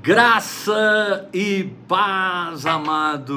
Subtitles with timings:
[0.00, 3.34] Graça e paz, amados,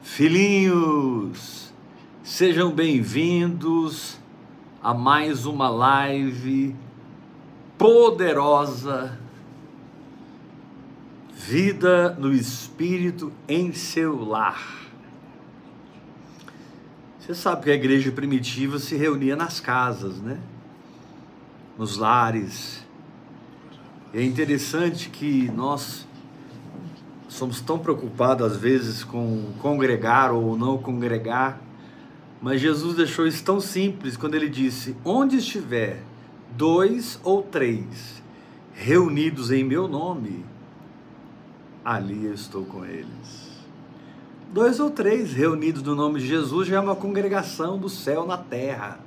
[0.00, 1.74] filhinhos,
[2.22, 4.16] sejam bem-vindos
[4.80, 6.76] a mais uma live
[7.76, 9.18] poderosa,
[11.34, 14.86] Vida no Espírito em seu lar.
[17.18, 20.38] Você sabe que a igreja primitiva se reunia nas casas, né?
[21.76, 22.85] Nos lares
[24.16, 26.08] é interessante que nós
[27.28, 31.60] somos tão preocupados às vezes com congregar ou não congregar,
[32.40, 36.02] mas Jesus deixou isso tão simples quando ele disse: Onde estiver
[36.56, 38.22] dois ou três
[38.72, 40.46] reunidos em meu nome,
[41.84, 43.60] ali eu estou com eles.
[44.50, 48.38] Dois ou três reunidos no nome de Jesus já é uma congregação do céu na
[48.38, 48.98] terra,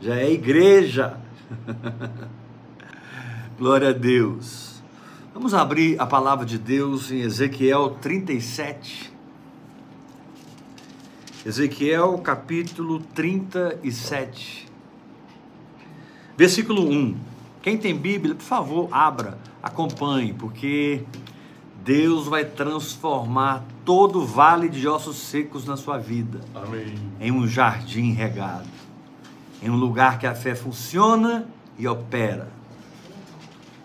[0.00, 1.20] já é igreja.
[3.58, 4.80] Glória a Deus.
[5.34, 9.12] Vamos abrir a palavra de Deus em Ezequiel 37.
[11.44, 14.64] Ezequiel capítulo 37.
[16.36, 17.16] Versículo 1.
[17.60, 21.02] Quem tem Bíblia, por favor, abra, acompanhe, porque
[21.84, 26.42] Deus vai transformar todo o vale de ossos secos na sua vida.
[26.54, 26.94] Amém.
[27.18, 28.68] Em um jardim regado.
[29.60, 31.44] Em um lugar que a fé funciona
[31.76, 32.56] e opera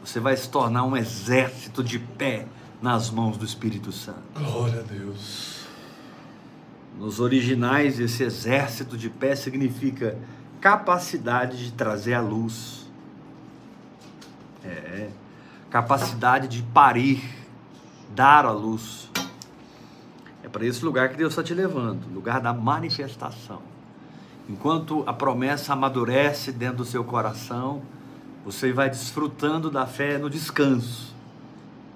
[0.04, 2.46] você vai se tornar um exército de pé
[2.82, 4.22] nas mãos do Espírito Santo.
[4.36, 5.66] Glória a Deus.
[7.00, 10.18] Nos originais, esse exército de pé significa
[10.60, 12.86] capacidade de trazer a luz.
[14.64, 15.10] É,
[15.70, 17.24] capacidade de parir,
[18.14, 19.10] dar a luz.
[20.44, 23.62] É para esse lugar que Deus está te levando lugar da manifestação.
[24.50, 27.82] Enquanto a promessa amadurece dentro do seu coração,
[28.46, 31.16] você vai desfrutando da fé no descanso.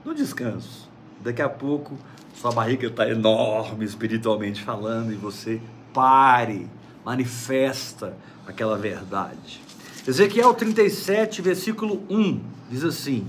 [0.06, 0.88] No descanso.
[1.22, 1.98] Daqui a pouco,
[2.36, 5.59] sua barriga está enorme espiritualmente falando e você
[5.94, 6.68] pare,
[7.03, 8.16] manifesta
[8.46, 9.62] aquela verdade.
[10.08, 13.28] Ezequiel 37, versículo 1 diz assim: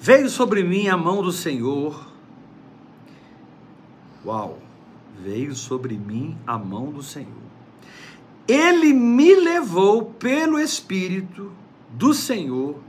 [0.00, 2.06] Veio sobre mim a mão do Senhor.
[4.24, 4.58] Uau!
[5.20, 7.42] Veio sobre mim a mão do Senhor.
[8.46, 11.52] Ele me levou pelo Espírito
[11.92, 12.80] do Senhor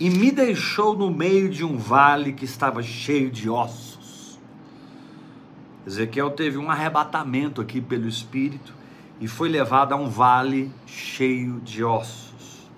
[0.00, 4.38] e me deixou no meio de um vale que estava cheio de ossos.
[5.86, 8.74] Ezequiel teve um arrebatamento aqui pelo Espírito
[9.20, 12.68] e foi levado a um vale cheio de ossos.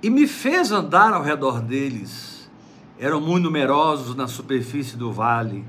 [0.00, 2.48] E me fez andar ao redor deles.
[2.98, 5.64] Eram muito numerosos na superfície do vale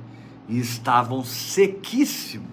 [0.47, 2.47] e estavam sequíssimos.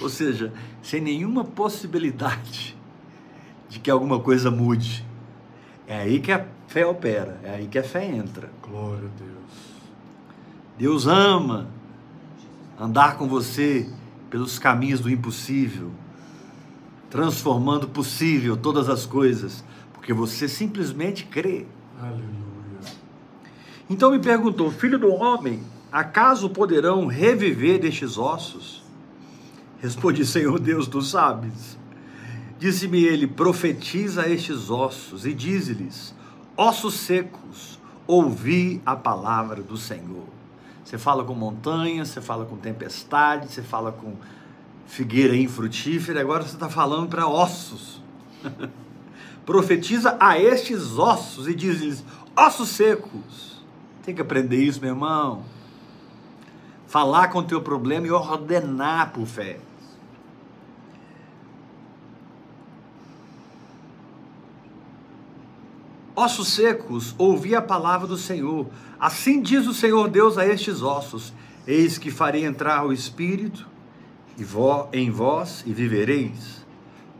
[0.00, 2.77] Ou seja, sem nenhuma possibilidade
[3.68, 5.04] de que alguma coisa mude.
[5.86, 8.50] É aí que a fé opera, é aí que a fé entra.
[8.62, 9.38] Glória a Deus.
[10.76, 11.68] Deus ama
[12.78, 13.88] andar com você
[14.30, 15.90] pelos caminhos do impossível,
[17.10, 21.66] transformando possível todas as coisas, porque você simplesmente crê.
[22.00, 22.28] Aleluia.
[23.88, 28.84] Então me perguntou, filho do homem, acaso poderão reviver destes ossos?
[29.80, 31.77] Respondi, Senhor Deus, tu sabes.
[32.58, 36.14] Disse-me ele: profetiza a estes ossos e dize-lhes:
[36.56, 40.26] ossos secos, ouvi a palavra do Senhor.
[40.84, 44.14] Você fala com montanhas, você fala com tempestade, você fala com
[44.86, 48.02] figueira infrutífera, agora você está falando para ossos.
[49.48, 52.04] profetiza a estes ossos e diz-lhes:
[52.36, 53.64] ossos secos.
[54.02, 55.42] Tem que aprender isso, meu irmão.
[56.86, 59.58] Falar com o teu problema e ordenar por fé.
[66.18, 68.66] Ossos secos, ouvi a palavra do Senhor.
[68.98, 71.32] Assim diz o Senhor Deus a estes ossos:
[71.64, 73.64] Eis que farei entrar o espírito
[74.92, 76.66] em vós e vivereis.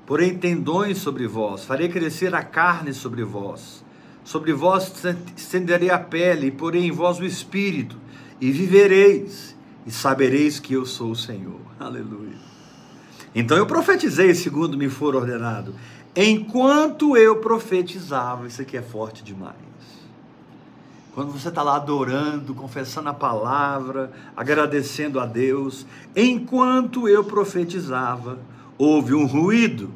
[0.04, 3.84] Porém, tendões sobre vós, farei crescer a carne sobre vós.
[4.24, 4.92] Sobre vós
[5.36, 7.96] estenderei a pele, e porém em vós o espírito,
[8.40, 9.56] e vivereis,
[9.86, 11.60] e sabereis que eu sou o Senhor.
[11.78, 12.34] Aleluia.
[13.32, 15.72] Então eu profetizei segundo me for ordenado
[16.20, 19.54] Enquanto eu profetizava, isso aqui é forte demais.
[21.14, 25.86] Quando você está lá adorando, confessando a palavra, agradecendo a Deus,
[26.16, 28.36] enquanto eu profetizava,
[28.76, 29.90] houve um ruído,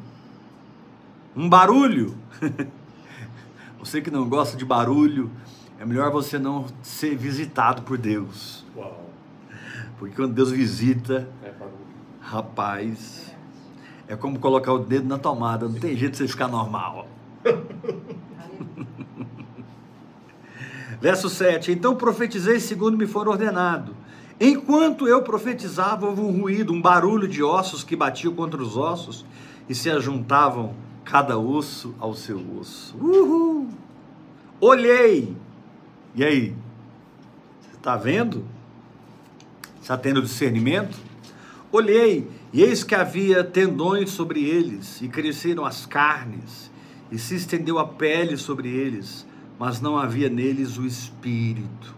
[1.35, 2.15] um barulho.
[3.79, 5.29] Você que não gosta de barulho,
[5.77, 8.65] é melhor você não ser visitado por Deus.
[8.77, 9.09] Uau.
[9.99, 11.51] Porque quando Deus visita, É
[12.21, 13.32] rapaz,
[14.07, 17.07] é como colocar o dedo na tomada, não tem jeito de você ficar normal.
[21.01, 23.95] Verso 7: Então profetizei segundo me for ordenado.
[24.39, 29.25] Enquanto eu profetizava, houve um ruído, um barulho de ossos que batiam contra os ossos
[29.69, 30.73] e se ajuntavam
[31.03, 32.95] cada osso ao seu osso.
[32.97, 33.69] Uhul!
[34.59, 35.35] Olhei.
[36.15, 36.55] E aí?
[37.61, 38.45] Você está vendo?
[39.81, 40.97] Está tendo discernimento?
[41.71, 46.71] Olhei, e eis que havia tendões sobre eles, e cresceram as carnes,
[47.11, 49.25] e se estendeu a pele sobre eles,
[49.59, 51.95] mas não havia neles o espírito.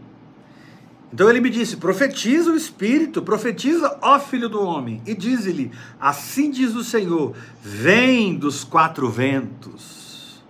[1.16, 6.52] Então ele me disse: profetiza o Espírito, profetiza, ó filho do homem, e diz-lhe: Assim
[6.52, 10.44] diz o Senhor: vem dos quatro ventos.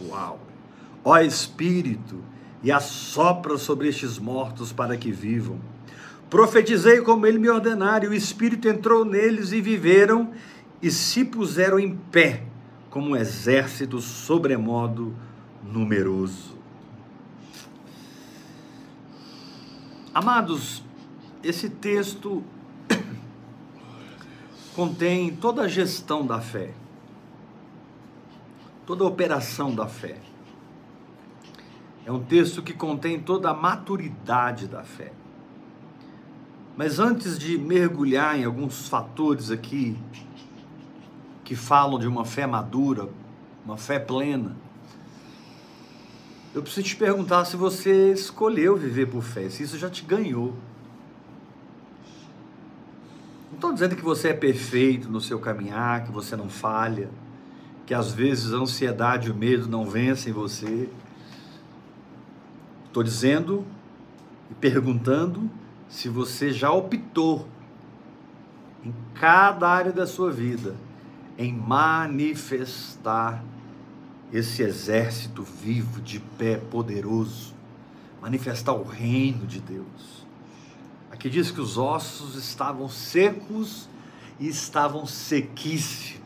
[0.00, 0.40] Uau!
[1.04, 2.24] Ó Espírito,
[2.62, 5.58] e assopra sobre estes mortos para que vivam.
[6.32, 10.32] Profetizei como ele me ordenara, e o Espírito entrou neles e viveram
[10.80, 12.44] e se puseram em pé,
[12.88, 15.14] como um exército sobremodo
[15.62, 16.56] numeroso.
[20.14, 20.82] Amados,
[21.44, 22.42] esse texto
[24.74, 26.72] contém toda a gestão da fé,
[28.86, 30.16] toda a operação da fé.
[32.06, 35.12] É um texto que contém toda a maturidade da fé.
[36.76, 39.96] Mas antes de mergulhar em alguns fatores aqui
[41.44, 43.08] que falam de uma fé madura,
[43.64, 44.56] uma fé plena,
[46.54, 50.54] eu preciso te perguntar se você escolheu viver por fé, se isso já te ganhou.
[53.50, 57.10] Não estou dizendo que você é perfeito no seu caminhar, que você não falha,
[57.84, 60.88] que às vezes a ansiedade e o medo não vencem você.
[62.86, 63.66] Estou dizendo
[64.50, 65.50] e perguntando
[65.92, 67.46] se você já optou
[68.82, 70.74] em cada área da sua vida
[71.36, 73.44] em manifestar
[74.32, 77.52] esse exército vivo, de pé, poderoso,
[78.22, 80.26] manifestar o reino de Deus.
[81.10, 83.86] Aqui diz que os ossos estavam secos
[84.40, 86.22] e estavam sequíssimos.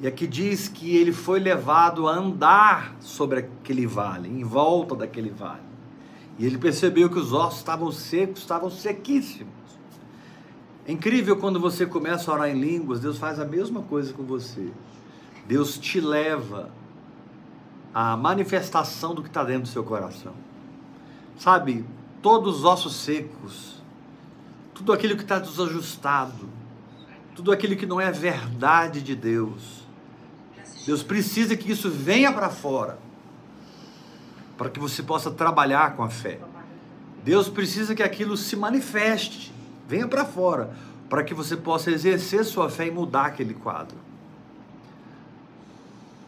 [0.00, 5.30] E aqui diz que ele foi levado a andar sobre aquele vale, em volta daquele
[5.30, 5.73] vale.
[6.38, 9.52] E ele percebeu que os ossos estavam secos, estavam sequíssimos.
[10.86, 14.22] É incrível quando você começa a orar em línguas, Deus faz a mesma coisa com
[14.22, 14.70] você.
[15.46, 16.70] Deus te leva
[17.92, 20.34] à manifestação do que está dentro do seu coração.
[21.38, 21.84] Sabe,
[22.20, 23.82] todos os ossos secos,
[24.74, 26.48] tudo aquilo que está desajustado,
[27.34, 29.84] tudo aquilo que não é verdade de Deus.
[30.86, 32.98] Deus precisa que isso venha para fora,
[34.56, 36.38] para que você possa trabalhar com a fé.
[37.24, 39.52] Deus precisa que aquilo se manifeste,
[39.88, 40.70] venha para fora,
[41.08, 43.96] para que você possa exercer sua fé e mudar aquele quadro.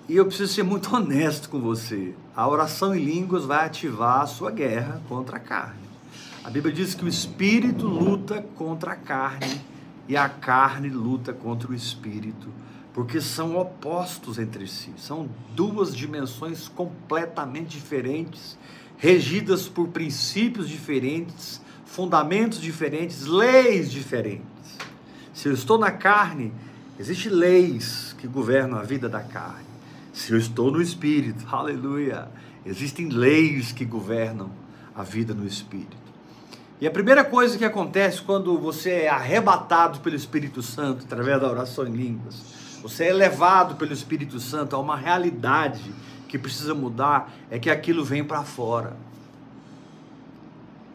[0.09, 2.15] E eu preciso ser muito honesto com você.
[2.35, 5.87] A oração em línguas vai ativar a sua guerra contra a carne.
[6.45, 9.61] A Bíblia diz que o espírito luta contra a carne
[10.09, 12.49] e a carne luta contra o espírito,
[12.97, 14.91] porque são opostos entre si.
[14.97, 18.57] São duas dimensões completamente diferentes,
[18.97, 24.47] regidas por princípios diferentes, fundamentos diferentes, leis diferentes.
[25.35, 26.55] Se eu estou na carne,
[26.99, 29.67] existem leis que governam a vida da carne.
[30.11, 32.29] Se eu estou no Espírito, aleluia,
[32.65, 34.51] existem leis que governam
[34.95, 35.99] a vida no Espírito.
[36.81, 41.51] E a primeira coisa que acontece quando você é arrebatado pelo Espírito Santo através da
[41.51, 42.57] oração em línguas,
[42.89, 45.93] você é levado pelo Espírito Santo a uma realidade
[46.29, 48.97] que precisa mudar, é que aquilo vem para fora.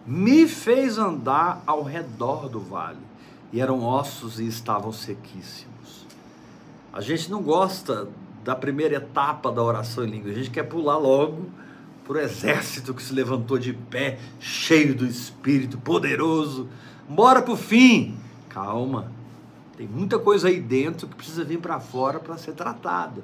[0.07, 3.01] Me fez andar ao redor do vale,
[3.51, 6.07] e eram ossos e estavam sequíssimos.
[6.93, 8.07] A gente não gosta
[8.41, 10.31] da primeira etapa da oração em língua.
[10.31, 11.49] A gente quer pular logo
[12.05, 16.69] para o exército que se levantou de pé, cheio do Espírito, poderoso.
[17.07, 18.17] Bora para o fim.
[18.47, 19.11] Calma.
[19.81, 23.23] Tem muita coisa aí dentro que precisa vir para fora para ser tratada.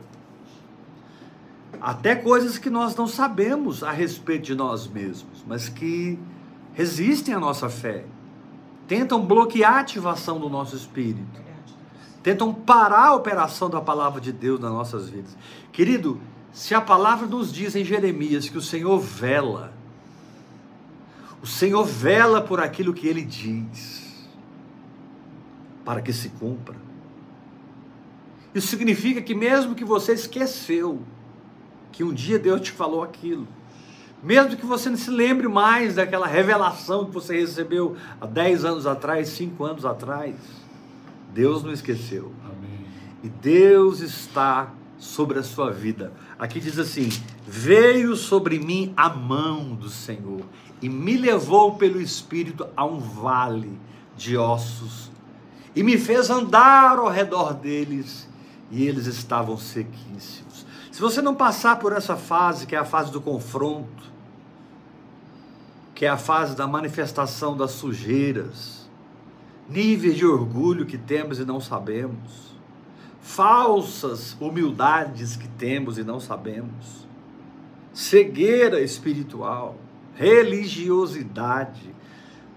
[1.80, 6.18] Até coisas que nós não sabemos a respeito de nós mesmos, mas que
[6.74, 8.06] resistem à nossa fé.
[8.88, 11.46] Tentam bloquear a ativação do nosso espírito
[12.24, 15.38] tentam parar a operação da palavra de Deus nas nossas vidas.
[15.72, 16.20] Querido,
[16.52, 19.72] se a palavra nos diz em Jeremias que o Senhor vela,
[21.42, 24.07] o Senhor vela por aquilo que ele diz,
[25.88, 26.76] para que se cumpra.
[28.54, 31.02] Isso significa que mesmo que você esqueceu
[31.94, 33.48] que um dia Deus te falou aquilo,
[34.22, 38.86] mesmo que você não se lembre mais daquela revelação que você recebeu há 10 anos
[38.86, 40.36] atrás, 5 anos atrás,
[41.34, 42.34] Deus não esqueceu.
[42.44, 42.86] Amém.
[43.24, 46.12] E Deus está sobre a sua vida.
[46.38, 47.08] Aqui diz assim:
[47.48, 50.42] Veio sobre mim a mão do Senhor
[50.82, 53.80] e me levou pelo Espírito a um vale
[54.18, 55.07] de ossos
[55.78, 58.28] e me fez andar ao redor deles
[58.72, 60.66] e eles estavam sequíssimos.
[60.92, 64.12] Se você não passar por essa fase, que é a fase do confronto,
[65.94, 68.90] que é a fase da manifestação das sujeiras,
[69.70, 72.58] níveis de orgulho que temos e não sabemos,
[73.22, 77.08] falsas humildades que temos e não sabemos,
[77.94, 79.76] cegueira espiritual,
[80.16, 81.96] religiosidade.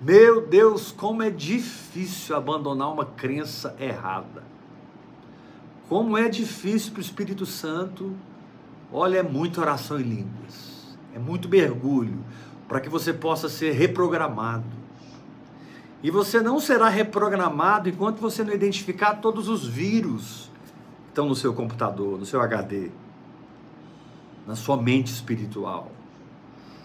[0.01, 4.43] Meu Deus, como é difícil abandonar uma crença errada.
[5.91, 8.17] Como é difícil para o Espírito Santo.
[8.91, 12.25] Olha, é muita oração em línguas, é muito mergulho
[12.67, 14.65] para que você possa ser reprogramado.
[16.03, 20.51] E você não será reprogramado enquanto você não identificar todos os vírus
[21.03, 22.91] que estão no seu computador, no seu HD,
[24.47, 25.93] na sua mente espiritual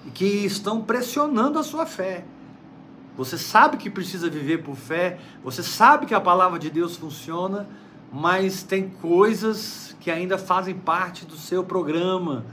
[0.06, 2.26] e que estão pressionando a sua fé.
[3.18, 7.68] Você sabe que precisa viver por fé, você sabe que a palavra de Deus funciona,
[8.12, 12.46] mas tem coisas que ainda fazem parte do seu programa,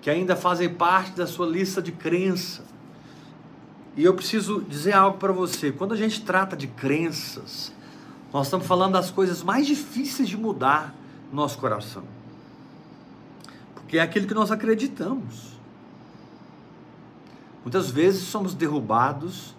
[0.00, 2.64] que ainda fazem parte da sua lista de crença.
[3.96, 7.72] E eu preciso dizer algo para você: quando a gente trata de crenças,
[8.32, 10.94] nós estamos falando das coisas mais difíceis de mudar
[11.30, 12.04] no nosso coração,
[13.74, 15.56] porque é aquilo que nós acreditamos.
[17.64, 19.55] Muitas vezes somos derrubados,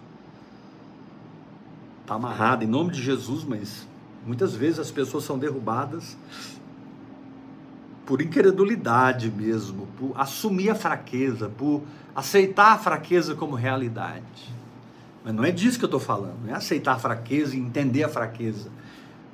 [2.08, 3.86] está amarrado em nome de Jesus, mas
[4.26, 6.16] muitas vezes as pessoas são derrubadas
[8.06, 11.82] por incredulidade mesmo, por assumir a fraqueza, por
[12.16, 14.50] aceitar a fraqueza como realidade.
[15.22, 18.02] Mas não é disso que eu estou falando, não é aceitar a fraqueza e entender
[18.02, 18.70] a fraqueza.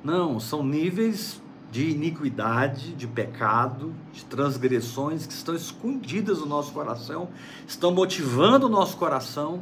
[0.03, 1.41] Não, são níveis
[1.71, 7.29] de iniquidade, de pecado, de transgressões que estão escondidas no nosso coração,
[7.65, 9.61] estão motivando o nosso coração.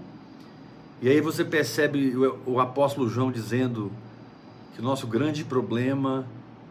[1.03, 3.91] E aí você percebe o, o apóstolo João dizendo
[4.73, 6.25] que o nosso grande problema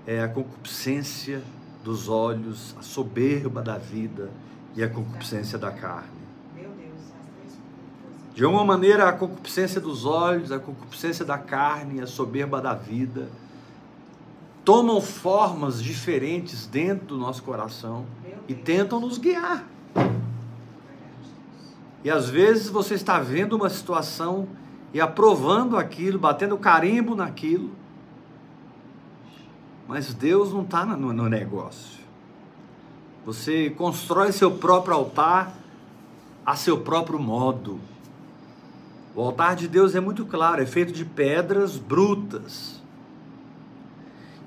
[0.06, 1.42] é a concupiscência
[1.84, 4.30] dos olhos, a soberba da vida
[4.74, 6.22] e a concupiscência da carne.
[8.34, 13.28] De alguma maneira, a concupiscência dos olhos, a concupiscência da carne, a soberba da vida
[14.64, 18.06] tomam formas diferentes dentro do nosso coração
[18.48, 19.66] e tentam nos guiar.
[22.04, 24.48] E às vezes você está vendo uma situação
[24.92, 27.70] e aprovando aquilo, batendo carimbo naquilo,
[29.86, 32.00] mas Deus não está no, no negócio.
[33.24, 35.54] Você constrói seu próprio altar
[36.44, 37.78] a seu próprio modo.
[39.14, 42.82] O altar de Deus é muito claro, é feito de pedras brutas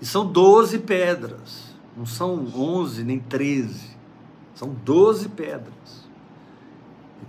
[0.01, 3.95] e são 12 pedras, não são 11 nem 13,
[4.53, 6.04] são 12 pedras.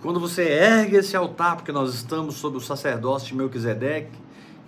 [0.03, 4.19] Quando você ergue esse altar, porque nós estamos sob o sacerdócio de Melquisedeque,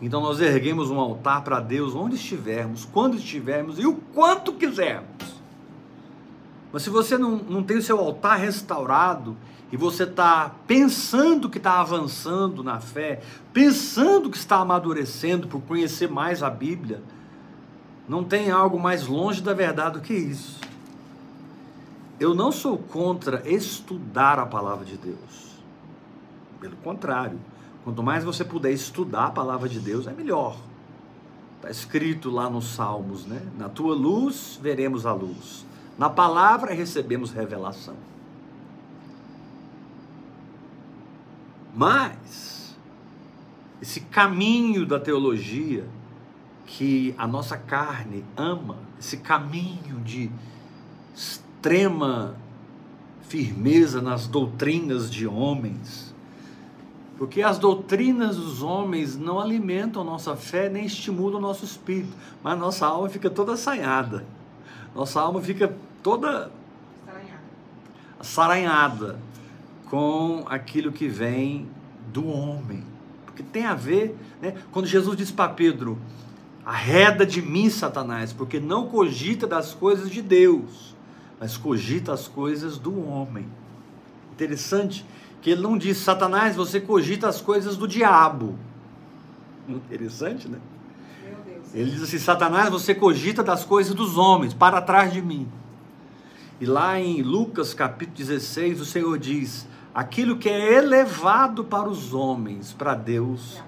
[0.00, 5.08] então nós erguemos um altar para Deus onde estivermos, quando estivermos e o quanto quisermos.
[6.72, 9.36] Mas se você não, não tem o seu altar restaurado
[9.72, 13.20] e você está pensando que está avançando na fé,
[13.52, 17.02] pensando que está amadurecendo por conhecer mais a Bíblia,
[18.08, 20.57] não tem algo mais longe da verdade do que isso.
[22.20, 25.58] Eu não sou contra estudar a palavra de Deus.
[26.60, 27.38] Pelo contrário,
[27.84, 30.56] quanto mais você puder estudar a palavra de Deus, é melhor.
[31.56, 33.40] Está escrito lá nos Salmos, né?
[33.56, 35.64] Na tua luz veremos a luz.
[35.96, 37.96] Na palavra recebemos revelação.
[41.74, 42.76] Mas
[43.80, 45.86] esse caminho da teologia
[46.66, 50.30] que a nossa carne ama, esse caminho de
[51.58, 52.36] extrema
[53.22, 56.14] firmeza nas doutrinas de homens,
[57.18, 62.56] porque as doutrinas dos homens não alimentam nossa fé nem estimulam o nosso espírito, mas
[62.56, 64.24] nossa alma fica toda assanhada,
[64.94, 66.50] nossa alma fica toda
[68.20, 69.18] saranhada
[69.86, 71.68] com aquilo que vem
[72.12, 72.84] do homem,
[73.26, 74.54] porque tem a ver, né?
[74.70, 75.98] Quando Jesus disse para Pedro,
[76.64, 80.87] Arreda de mim, Satanás, porque não cogita das coisas de Deus,
[81.40, 83.46] mas cogita as coisas do homem.
[84.32, 85.04] Interessante
[85.40, 88.56] que ele não diz, Satanás, você cogita as coisas do diabo.
[89.68, 90.58] Interessante, né?
[91.74, 95.48] Ele diz assim: Satanás, você cogita das coisas dos homens, para trás de mim.
[96.60, 102.14] E lá em Lucas capítulo 16, o Senhor diz: aquilo que é elevado para os
[102.14, 103.62] homens, para Deus,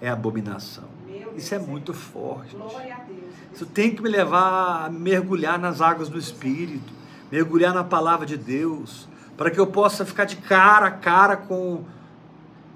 [0.00, 0.88] é abominação.
[1.36, 2.56] Isso é muito forte.
[3.52, 6.92] Isso tem que me levar a mergulhar nas águas do Espírito,
[7.30, 11.84] mergulhar na palavra de Deus, para que eu possa ficar de cara a cara com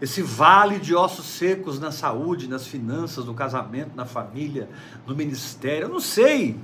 [0.00, 4.68] esse vale de ossos secos na saúde, nas finanças, no casamento, na família,
[5.06, 5.86] no ministério.
[5.86, 6.56] Eu não sei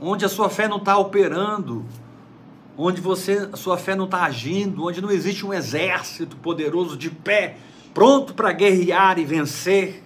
[0.00, 1.84] onde a sua fé não está operando,
[2.76, 7.10] onde você, a sua fé não está agindo, onde não existe um exército poderoso de
[7.10, 7.56] pé,
[7.92, 10.04] pronto para guerrear e vencer.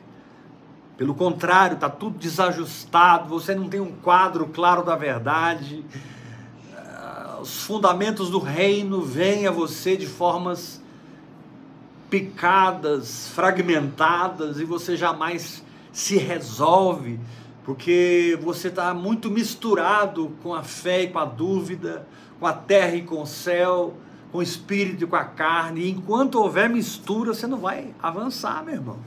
[0.96, 5.84] Pelo contrário, está tudo desajustado, você não tem um quadro claro da verdade.
[7.42, 10.80] Os fundamentos do reino vêm a você de formas
[12.08, 15.60] picadas, fragmentadas, e você jamais
[15.92, 17.18] se resolve,
[17.64, 22.06] porque você está muito misturado com a fé e com a dúvida,
[22.38, 23.94] com a terra e com o céu,
[24.30, 25.80] com o espírito e com a carne.
[25.80, 28.98] E enquanto houver mistura, você não vai avançar, meu irmão.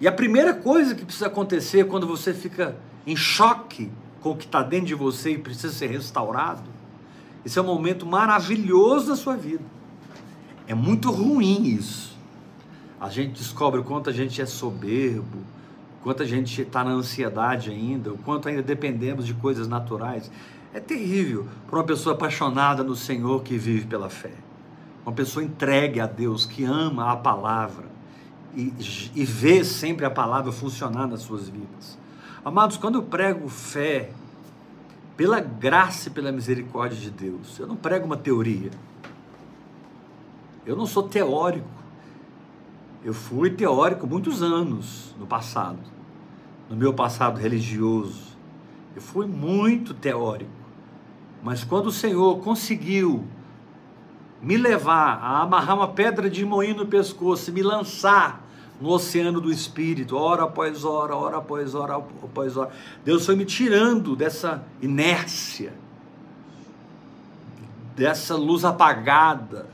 [0.00, 2.76] E a primeira coisa que precisa acontecer quando você fica
[3.06, 3.90] em choque
[4.20, 6.68] com o que está dentro de você e precisa ser restaurado,
[7.44, 9.64] esse é um momento maravilhoso da sua vida.
[10.66, 12.16] É muito ruim isso.
[13.00, 15.38] A gente descobre o quanto a gente é soberbo,
[16.00, 20.30] o quanto a gente está na ansiedade ainda, o quanto ainda dependemos de coisas naturais.
[20.72, 24.32] É terrível para uma pessoa apaixonada no Senhor que vive pela fé.
[25.04, 27.86] Uma pessoa entregue a Deus, que ama a palavra
[28.54, 28.72] e,
[29.14, 31.98] e vê sempre a palavra funcionar nas suas vidas.
[32.42, 34.10] Amados, quando eu prego fé,
[35.14, 37.58] pela graça e pela misericórdia de Deus.
[37.58, 38.70] Eu não prego uma teoria.
[40.64, 41.68] Eu não sou teórico.
[43.04, 45.78] Eu fui teórico muitos anos no passado,
[46.70, 48.34] no meu passado religioso.
[48.96, 50.50] Eu fui muito teórico.
[51.42, 53.22] Mas quando o Senhor conseguiu
[54.40, 58.42] me levar a amarrar uma pedra de moinho no pescoço e me lançar
[58.80, 62.70] no oceano do Espírito, hora após hora, hora após hora após hora.
[63.04, 65.74] Deus foi me tirando dessa inércia,
[67.94, 69.66] dessa luz apagada,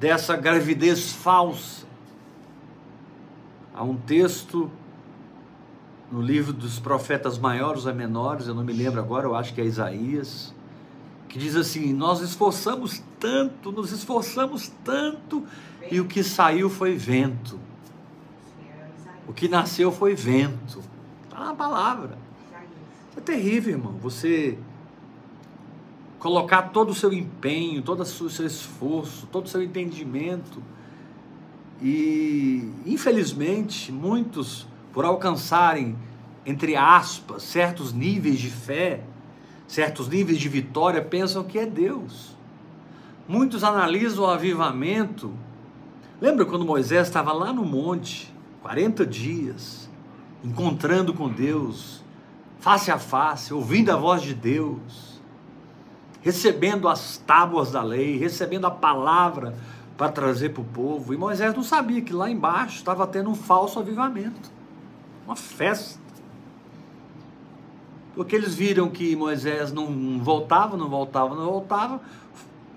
[0.00, 1.86] dessa gravidez falsa.
[3.72, 4.68] Há um texto
[6.10, 9.60] no livro dos profetas maiores ou menores, eu não me lembro agora, eu acho que
[9.60, 10.52] é Isaías,
[11.28, 15.46] que diz assim: Nós esforçamos tanto, nos esforçamos tanto,
[15.90, 17.58] e o que saiu foi vento.
[19.32, 20.80] O que nasceu foi vento.
[21.24, 22.18] Está na palavra.
[23.16, 23.94] É terrível, irmão.
[24.02, 24.58] Você
[26.18, 30.62] colocar todo o seu empenho, todo o seu esforço, todo o seu entendimento.
[31.80, 35.96] E, infelizmente, muitos, por alcançarem,
[36.44, 39.02] entre aspas, certos níveis de fé,
[39.66, 42.36] certos níveis de vitória, pensam que é Deus.
[43.26, 45.32] Muitos analisam o avivamento.
[46.20, 48.30] Lembra quando Moisés estava lá no monte
[48.62, 49.90] 40 dias,
[50.44, 52.02] encontrando com Deus,
[52.60, 55.20] face a face, ouvindo a voz de Deus,
[56.20, 59.54] recebendo as tábuas da lei, recebendo a palavra
[59.96, 61.12] para trazer para o povo.
[61.12, 64.50] E Moisés não sabia que lá embaixo estava tendo um falso avivamento,
[65.26, 66.00] uma festa.
[68.14, 72.00] Porque eles viram que Moisés não voltava, não voltava, não voltava,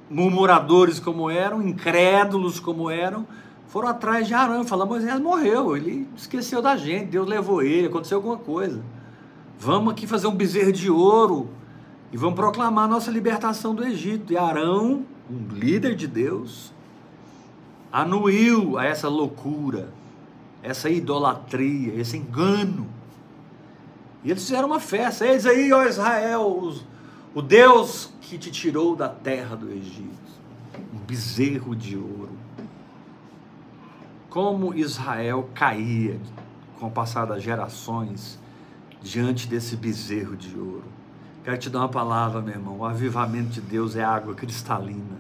[0.10, 3.28] murmuradores como eram, incrédulos como eram,
[3.68, 8.18] foram atrás de Arão, falaram, Moisés morreu, ele esqueceu da gente, Deus levou ele, aconteceu
[8.18, 8.82] alguma coisa.
[9.58, 11.50] Vamos aqui fazer um bezerro de ouro
[12.12, 14.32] e vamos proclamar a nossa libertação do Egito.
[14.32, 16.72] E Arão, um líder de Deus,
[17.92, 19.90] anuiu a essa loucura,
[20.62, 22.88] essa idolatria, esse engano.
[24.24, 25.26] E eles fizeram uma festa.
[25.26, 26.86] Eis aí, ó Israel, os,
[27.34, 30.26] o Deus que te tirou da terra do Egito.
[30.94, 32.35] Um bezerro de ouro
[34.36, 36.20] como Israel caía
[36.78, 38.38] com o passar das gerações
[39.02, 40.84] diante desse bezerro de ouro.
[41.42, 42.80] Quero te dar uma palavra, meu irmão.
[42.80, 45.16] O avivamento de Deus é água cristalina.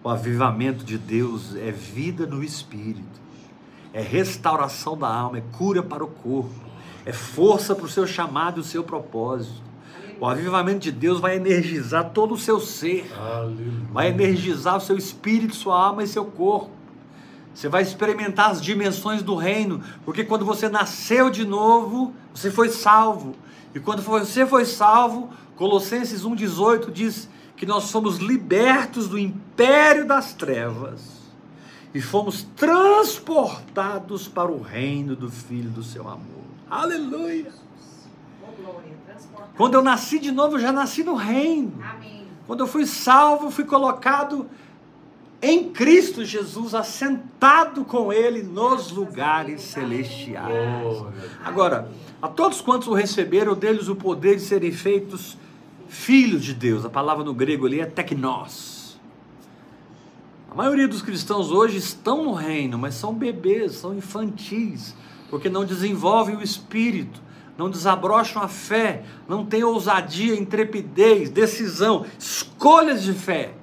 [0.00, 3.20] O avivamento de Deus é vida no espírito,
[3.92, 6.54] é restauração da alma, é cura para o corpo,
[7.04, 9.60] é força para o seu chamado e o seu propósito.
[10.20, 13.72] O avivamento de Deus vai energizar todo o seu ser, Aleluia.
[13.90, 16.77] vai energizar o seu espírito, sua alma e seu corpo.
[17.58, 22.68] Você vai experimentar as dimensões do reino, porque quando você nasceu de novo, você foi
[22.68, 23.34] salvo.
[23.74, 30.32] E quando você foi salvo, Colossenses 1,18 diz que nós somos libertos do império das
[30.32, 31.00] trevas
[31.92, 36.44] e fomos transportados para o reino do Filho do seu amor.
[36.70, 37.50] Aleluia!
[39.56, 41.82] Quando eu nasci de novo, eu já nasci no reino.
[42.46, 44.48] Quando eu fui salvo, fui colocado
[45.40, 51.04] em Cristo Jesus, assentado com Ele nos lugares celestiais.
[51.44, 55.38] Agora, a todos quantos o receberam, deles o poder de serem feitos
[55.88, 56.84] filhos de Deus.
[56.84, 58.98] A palavra no grego ali é teknos.
[60.50, 64.94] A maioria dos cristãos hoje estão no reino, mas são bebês, são infantis,
[65.30, 67.20] porque não desenvolvem o espírito,
[67.56, 73.57] não desabrocham a fé, não têm ousadia, intrepidez, decisão, escolhas de fé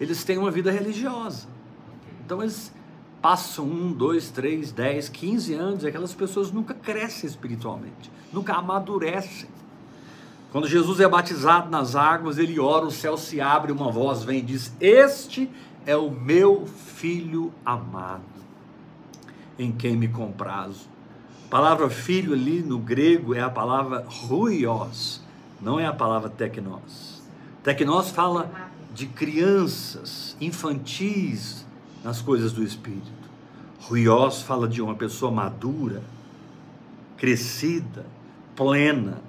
[0.00, 1.48] eles têm uma vida religiosa.
[2.24, 2.72] Então eles
[3.20, 9.48] passam um, dois, três, dez, quinze anos, e aquelas pessoas nunca crescem espiritualmente, nunca amadurecem.
[10.52, 14.38] Quando Jesus é batizado nas águas, ele ora, o céu se abre, uma voz vem
[14.38, 15.50] e diz: Este
[15.84, 18.22] é o meu filho amado,
[19.58, 20.88] em quem me comprazo.
[21.46, 25.22] A palavra filho ali no grego é a palavra ruios,
[25.60, 27.22] não é a palavra tecnos.
[27.62, 28.67] Tecnos fala
[28.98, 31.64] de crianças, infantis
[32.02, 33.06] nas coisas do Espírito.
[33.80, 36.02] Ruiós fala de uma pessoa madura,
[37.16, 38.04] crescida,
[38.56, 39.22] plena,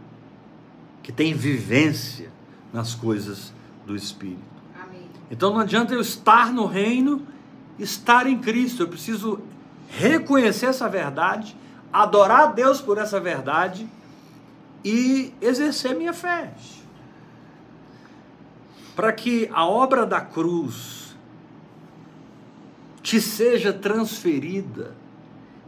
[1.04, 2.32] que tem vivência
[2.74, 3.54] nas coisas
[3.86, 4.40] do Espírito.
[4.84, 5.08] Amém.
[5.30, 7.22] Então não adianta eu estar no reino,
[7.78, 9.40] estar em Cristo, eu preciso
[9.88, 11.56] reconhecer essa verdade,
[11.94, 13.88] adorar a Deus por essa verdade
[14.84, 16.52] e exercer minha fé
[19.00, 21.16] para que a obra da cruz
[23.02, 24.94] te seja transferida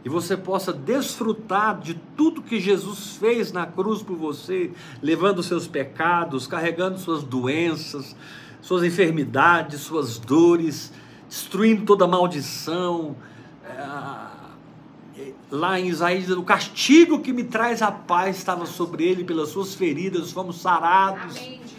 [0.04, 5.66] e você possa desfrutar de tudo que Jesus fez na cruz por você, levando seus
[5.66, 8.14] pecados, carregando suas doenças,
[8.60, 10.92] suas enfermidades, suas dores,
[11.26, 13.16] destruindo toda maldição.
[13.64, 19.48] É, lá em Isaías, o castigo que me traz a paz estava sobre ele, pelas
[19.48, 21.34] suas feridas fomos sarados.
[21.38, 21.71] Amém.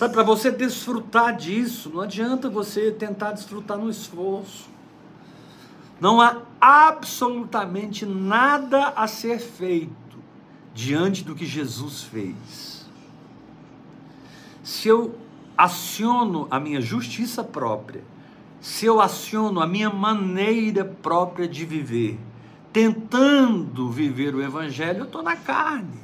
[0.00, 4.66] Sabe, para você desfrutar disso, não adianta você tentar desfrutar no esforço.
[6.00, 9.92] Não há absolutamente nada a ser feito
[10.72, 12.88] diante do que Jesus fez.
[14.64, 15.14] Se eu
[15.54, 18.02] aciono a minha justiça própria,
[18.58, 22.18] se eu aciono a minha maneira própria de viver,
[22.72, 26.00] tentando viver o Evangelho, eu estou na carne,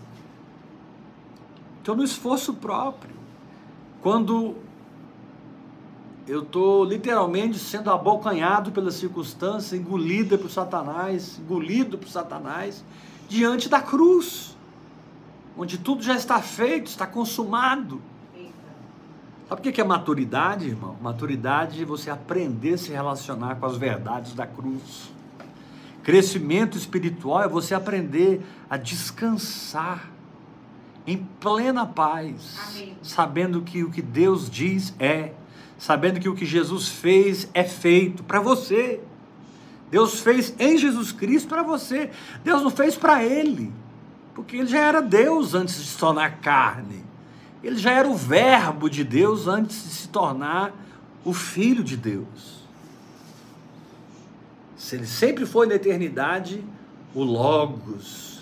[1.79, 3.16] estou no esforço próprio.
[4.03, 4.57] Quando
[6.27, 12.85] eu estou literalmente sendo abocanhado pela circunstância, engolida por Satanás, engolido por Satanás,
[13.29, 14.57] diante da cruz,
[15.57, 18.01] onde tudo já está feito, está consumado.
[19.49, 20.97] Sabe o que é maturidade, irmão?
[21.01, 25.13] Maturidade é você aprender a se relacionar com as verdades da cruz.
[26.03, 30.11] Crescimento espiritual é você aprender a descansar
[31.07, 32.97] em plena paz, Amém.
[33.03, 35.33] sabendo que o que Deus diz é,
[35.79, 39.01] sabendo que o que Jesus fez é feito para você.
[39.91, 42.11] Deus fez em Jesus Cristo para você.
[42.43, 43.73] Deus não fez para ele,
[44.35, 47.05] porque ele já era Deus antes de se tornar carne.
[47.63, 50.75] Ele já era o Verbo de Deus antes de se tornar
[51.25, 52.67] o Filho de Deus.
[54.77, 56.63] Se ele sempre foi na eternidade,
[57.15, 58.36] o Logos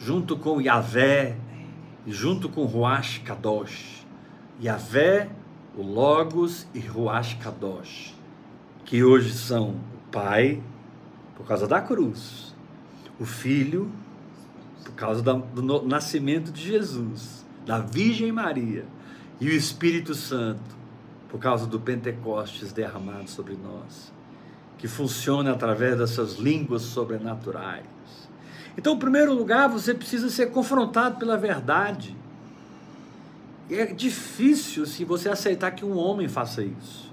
[0.00, 1.36] junto com Yahvé,
[2.06, 4.06] junto com Ruach Kadosh.
[4.60, 5.30] Yahvé,
[5.76, 8.14] o Logos e Ruach Kadosh,
[8.84, 10.62] que hoje são o Pai,
[11.36, 12.54] por causa da cruz,
[13.18, 13.90] o Filho,
[14.84, 18.84] por causa do nascimento de Jesus, da Virgem Maria,
[19.38, 20.76] e o Espírito Santo,
[21.28, 24.12] por causa do Pentecostes derramado sobre nós,
[24.76, 27.86] que funciona através dessas línguas sobrenaturais
[28.80, 32.16] então, em primeiro lugar, você precisa ser confrontado pela verdade.
[33.70, 37.12] É difícil se você aceitar que um homem faça isso.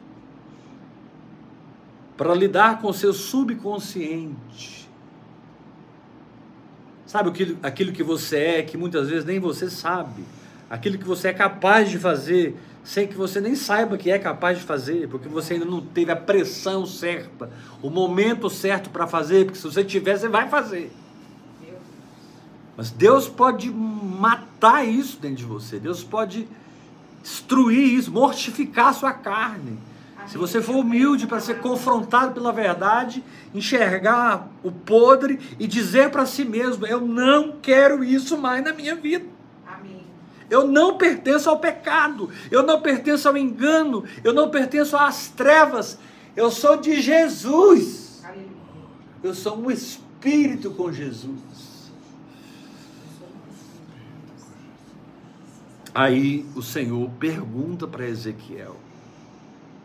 [2.15, 4.87] Para lidar com o seu subconsciente.
[7.05, 10.23] Sabe aquilo, aquilo que você é, que muitas vezes nem você sabe.
[10.69, 14.57] Aquilo que você é capaz de fazer, sem que você nem saiba que é capaz
[14.57, 17.51] de fazer, porque você ainda não teve a pressão certa,
[17.81, 20.89] o momento certo para fazer, porque se você tiver, você vai fazer.
[22.77, 25.79] Mas Deus pode matar isso dentro de você.
[25.79, 26.47] Deus pode
[27.23, 29.79] destruir isso, mortificar a sua carne.
[30.27, 33.23] Se você for humilde para ser confrontado pela verdade,
[33.55, 38.95] enxergar o podre e dizer para si mesmo: Eu não quero isso mais na minha
[38.95, 39.25] vida.
[40.49, 45.97] Eu não pertenço ao pecado, eu não pertenço ao engano, eu não pertenço às trevas,
[46.35, 48.23] eu sou de Jesus.
[49.23, 51.76] Eu sou um espírito com Jesus.
[55.97, 58.75] Aí o Senhor pergunta para Ezequiel: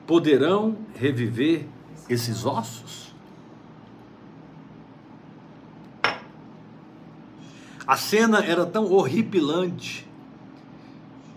[0.07, 1.65] poderão reviver
[2.07, 3.15] esses ossos?
[7.87, 10.07] A cena era tão horripilante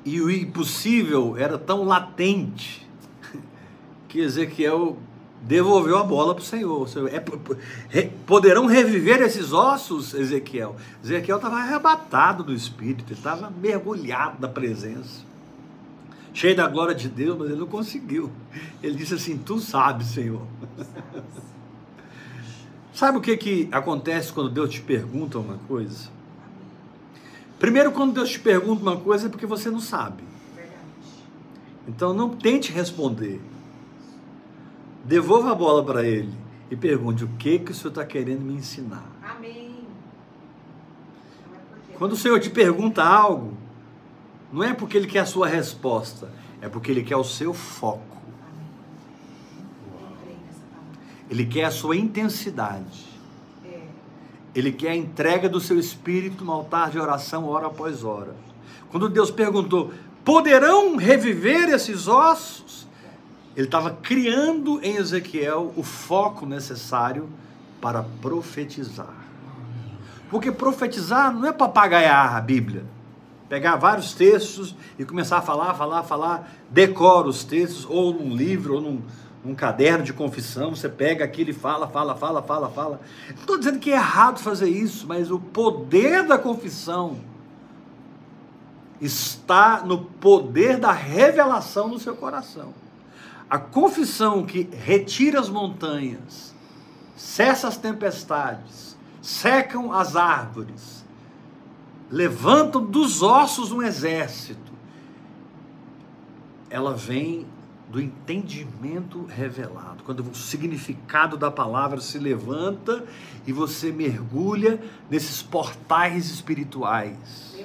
[0.04, 2.86] e o impossível era tão latente
[4.10, 4.98] que Ezequiel
[5.46, 6.88] devolveu a bola para o Senhor.
[7.94, 10.76] É, poderão reviver esses ossos, Ezequiel?
[11.04, 15.24] Ezequiel estava arrebatado do Espírito, ele estava mergulhado na presença,
[16.34, 18.32] cheio da glória de Deus, mas ele não conseguiu.
[18.82, 20.42] Ele disse assim: Tu sabes, Senhor.
[22.92, 26.10] Sabe o que, que acontece quando Deus te pergunta uma coisa?
[27.60, 30.24] Primeiro, quando Deus te pergunta uma coisa, é porque você não sabe.
[31.86, 33.42] Então, não tente responder.
[35.06, 36.34] Devolva a bola para ele
[36.70, 39.06] e pergunte o que, que o Senhor está querendo me ensinar.
[39.24, 39.86] Amém.
[41.98, 43.54] Quando o Senhor te pergunta algo,
[44.52, 48.16] não é porque Ele quer a sua resposta, é porque Ele quer o seu foco.
[51.30, 53.06] Ele quer a sua intensidade.
[53.64, 53.82] É.
[54.54, 58.36] Ele quer a entrega do seu espírito no altar de oração, hora após hora.
[58.90, 59.92] Quando Deus perguntou:
[60.24, 62.85] poderão reviver esses ossos?
[63.56, 67.30] Ele estava criando em Ezequiel o foco necessário
[67.80, 69.14] para profetizar.
[70.30, 72.84] Porque profetizar não é papagaiar a Bíblia.
[73.48, 78.76] Pegar vários textos e começar a falar, falar, falar, decora os textos, ou num livro,
[78.76, 79.02] ou num,
[79.44, 83.00] num caderno de confissão, você pega aquilo e fala, fala, fala, fala, fala.
[83.30, 87.18] Não estou dizendo que é errado fazer isso, mas o poder da confissão
[89.00, 92.74] está no poder da revelação no seu coração.
[93.50, 96.54] A confissão que retira as montanhas,
[97.16, 101.06] cessa as tempestades, secam as árvores,
[102.10, 104.74] levantam dos ossos um exército,
[106.70, 107.46] ela vem
[107.90, 110.04] do entendimento revelado.
[110.04, 113.06] Quando o significado da palavra se levanta
[113.46, 117.56] e você mergulha nesses portais espirituais.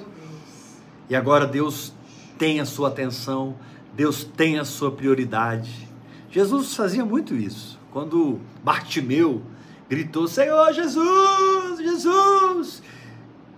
[1.09, 1.91] E agora Deus
[2.37, 3.55] tem a sua atenção
[3.93, 5.87] Deus tem a sua prioridade.
[6.29, 7.79] Jesus fazia muito isso.
[7.91, 9.41] Quando Bartimeu
[9.89, 12.83] gritou: Senhor Jesus, Jesus,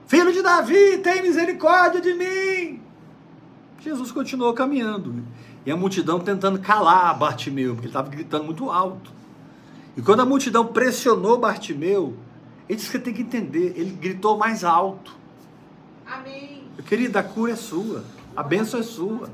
[0.08, 2.82] filho de Davi, tem misericórdia de mim.
[3.80, 5.24] Jesus continuou caminhando
[5.66, 9.12] e a multidão tentando calar Bartimeu, porque ele estava gritando muito alto.
[9.96, 12.16] E quando a multidão pressionou Bartimeu,
[12.68, 15.16] ele disse que tem que entender, ele gritou mais alto.
[16.06, 16.64] Amém.
[16.78, 18.04] Eu queria a cura é sua,
[18.36, 19.30] a bênção é sua.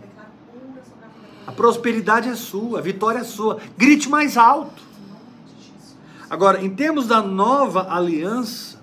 [1.50, 3.58] A prosperidade é sua, a vitória é sua.
[3.76, 4.84] Grite mais alto.
[6.30, 8.80] Agora, em termos da nova aliança,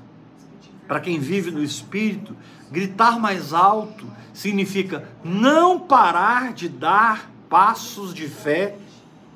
[0.89, 2.37] para quem vive no Espírito,
[2.69, 8.77] gritar mais alto significa não parar de dar passos de fé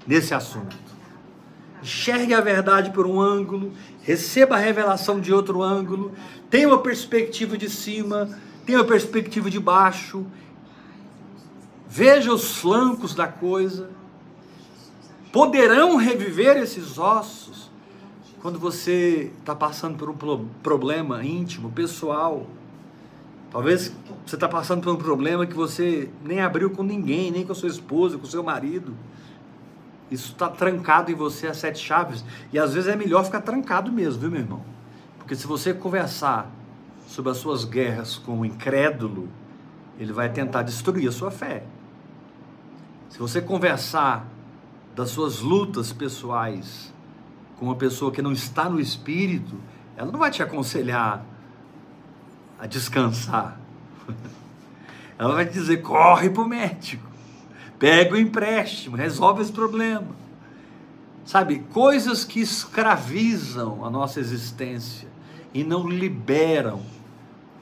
[0.05, 0.77] nesse assunto.
[1.81, 6.13] Enxergue a verdade por um ângulo, receba a revelação de outro ângulo,
[6.51, 8.29] tenha uma perspectiva de cima,
[8.67, 10.27] tenha uma perspectiva de baixo
[11.93, 13.91] Veja os flancos da coisa.
[15.33, 17.69] Poderão reviver esses ossos
[18.41, 22.47] quando você está passando por um problema íntimo, pessoal.
[23.51, 23.93] Talvez
[24.25, 27.57] você está passando por um problema que você nem abriu com ninguém, nem com a
[27.57, 28.95] sua esposa, com o seu marido.
[30.13, 32.25] Isso está trancado em você a sete chaves.
[32.53, 34.63] E às vezes é melhor ficar trancado mesmo, viu, meu irmão?
[35.19, 36.49] Porque se você conversar
[37.09, 39.29] sobre as suas guerras com o incrédulo,
[39.99, 41.65] ele vai tentar destruir a sua fé.
[43.11, 44.27] Se você conversar
[44.95, 46.93] das suas lutas pessoais
[47.59, 49.57] com uma pessoa que não está no espírito,
[49.97, 51.25] ela não vai te aconselhar
[52.59, 53.61] a descansar.
[55.19, 57.07] Ela vai te dizer: corre para o médico,
[57.79, 60.09] pega o empréstimo, resolve esse problema.
[61.27, 65.07] Sabe, coisas que escravizam a nossa existência
[65.53, 66.81] e não liberam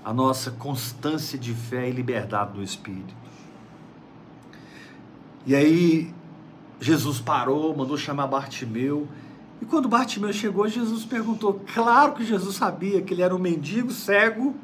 [0.05, 3.15] a nossa constância de fé e liberdade do espírito.
[5.49, 6.15] E aí
[6.79, 9.09] Jesus parou, mandou chamar Bartimeu.
[9.63, 11.65] E quando Bartimeu chegou, Jesus perguntou.
[11.73, 14.55] Claro que Jesus sabia que ele era um mendigo cego.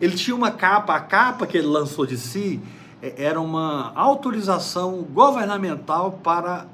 [0.00, 2.60] Ele tinha uma capa, a capa que ele lançou de si
[3.00, 6.66] é, era uma autorização governamental para,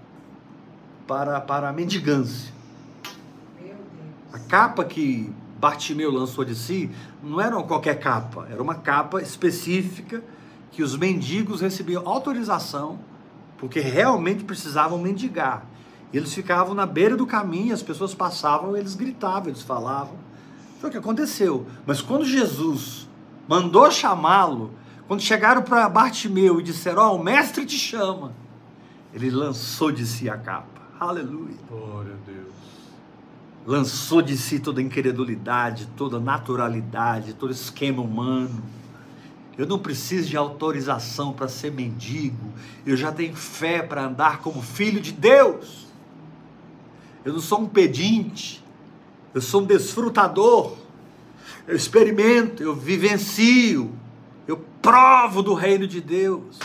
[1.06, 2.54] para, para a mendigância.
[4.32, 6.90] A capa que Bartimeu lançou de si
[7.22, 10.24] não era qualquer capa, era uma capa específica
[10.78, 13.00] que os mendigos recebiam autorização,
[13.58, 15.66] porque realmente precisavam mendigar.
[16.12, 20.14] Eles ficavam na beira do caminho, as pessoas passavam, eles gritavam, eles falavam.
[20.80, 21.66] Foi o que aconteceu.
[21.84, 23.08] Mas quando Jesus
[23.48, 24.70] mandou chamá-lo,
[25.08, 28.32] quando chegaram para Bartimeu e disseram: Ó, oh, o mestre te chama.
[29.12, 30.80] Ele lançou de si a capa.
[31.00, 31.56] Aleluia.
[31.68, 32.54] Glória a Deus.
[33.66, 38.77] Lançou de si toda incredulidade, toda naturalidade, todo esquema humano.
[39.58, 42.52] Eu não preciso de autorização para ser mendigo.
[42.86, 45.88] Eu já tenho fé para andar como filho de Deus.
[47.24, 48.64] Eu não sou um pedinte.
[49.34, 50.76] Eu sou um desfrutador.
[51.66, 53.92] Eu experimento, eu vivencio,
[54.46, 56.58] eu provo do reino de Deus.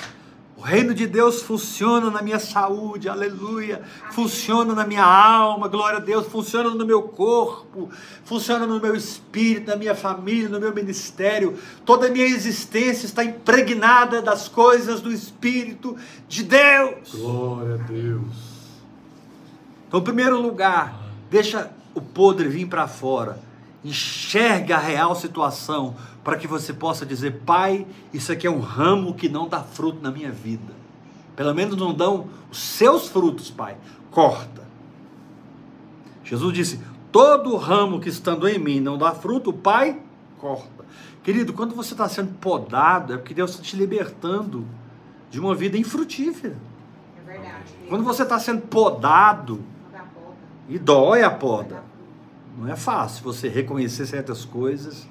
[0.63, 3.82] O reino de Deus funciona na minha saúde, aleluia.
[4.12, 6.26] Funciona na minha alma, glória a Deus.
[6.28, 7.89] Funciona no meu corpo,
[8.23, 11.60] funciona no meu espírito, na minha família, no meu ministério.
[11.84, 15.97] Toda a minha existência está impregnada das coisas do Espírito
[16.30, 17.13] de Deus.
[17.13, 18.23] Glória a Deus.
[19.89, 20.97] Então, em primeiro lugar,
[21.30, 23.38] deixa o podre vir para fora.
[23.84, 29.13] Enxerga a real situação para que você possa dizer: Pai, isso aqui é um ramo
[29.13, 30.74] que não dá fruto na minha vida.
[31.36, 33.76] Pelo menos não dão os seus frutos, Pai.
[34.12, 34.63] Corta.
[36.24, 36.80] Jesus disse:
[37.12, 40.00] Todo ramo que estando em mim não dá fruto, o Pai
[40.39, 40.86] corta.
[41.22, 44.65] Querido, quando você está sendo podado, é porque Deus está te libertando
[45.30, 46.58] de uma vida infrutífera.
[47.17, 47.74] É verdade.
[47.89, 49.63] Quando você está sendo podado,
[50.67, 51.84] e dói a poda.
[52.58, 55.08] Não é fácil você reconhecer certas coisas,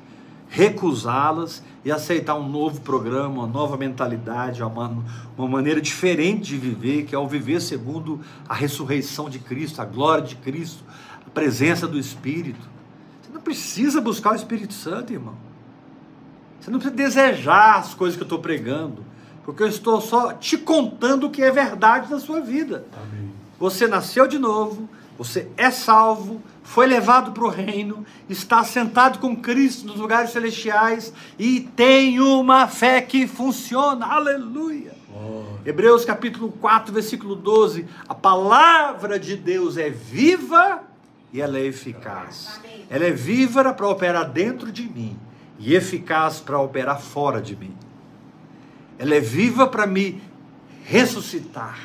[0.48, 5.02] recusá-las e aceitar um novo programa, uma nova mentalidade, uma,
[5.36, 9.84] uma maneira diferente de viver, que é o viver segundo a ressurreição de Cristo, a
[9.84, 10.84] glória de Cristo,
[11.26, 12.60] a presença do Espírito.
[13.22, 15.34] Você não precisa buscar o Espírito Santo, irmão.
[16.60, 19.04] Você não precisa desejar as coisas que eu estou pregando,
[19.44, 22.86] porque eu estou só te contando o que é verdade na sua vida.
[22.94, 23.32] Amém.
[23.58, 29.36] Você nasceu de novo, você é salvo, foi levado para o reino, está sentado com
[29.36, 34.06] Cristo nos lugares celestiais e tem uma fé que funciona.
[34.06, 34.94] Aleluia!
[35.06, 35.60] Glória.
[35.66, 37.84] Hebreus capítulo 4, versículo 12.
[38.08, 40.82] A palavra de Deus é viva
[41.30, 42.58] e ela é eficaz.
[42.88, 45.18] Ela é viva para operar dentro de mim
[45.58, 47.76] e eficaz para operar fora de mim.
[48.98, 50.22] Ela é viva para me
[50.84, 51.78] ressuscitar.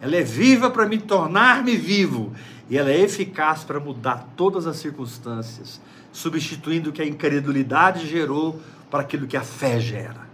[0.00, 2.32] Ela é viva para me tornar-me vivo.
[2.70, 5.80] E ela é eficaz para mudar todas as circunstâncias,
[6.12, 10.30] substituindo o que a incredulidade gerou para aquilo que a fé gera.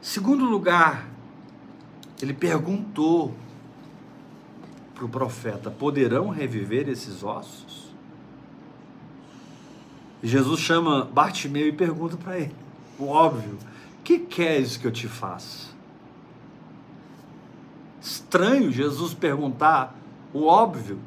[0.00, 1.08] Segundo lugar,
[2.20, 3.34] ele perguntou
[4.94, 7.92] para o profeta: poderão reviver esses ossos?
[10.22, 12.54] E Jesus chama Bartimeu e pergunta para ele:
[12.96, 13.58] o óbvio,
[14.04, 15.72] que queres que eu te faça?
[18.00, 20.01] Estranho Jesus perguntar
[20.32, 20.98] o óbvio.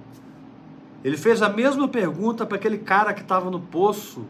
[1.03, 4.25] Ele fez a mesma pergunta para aquele cara que estava no poço,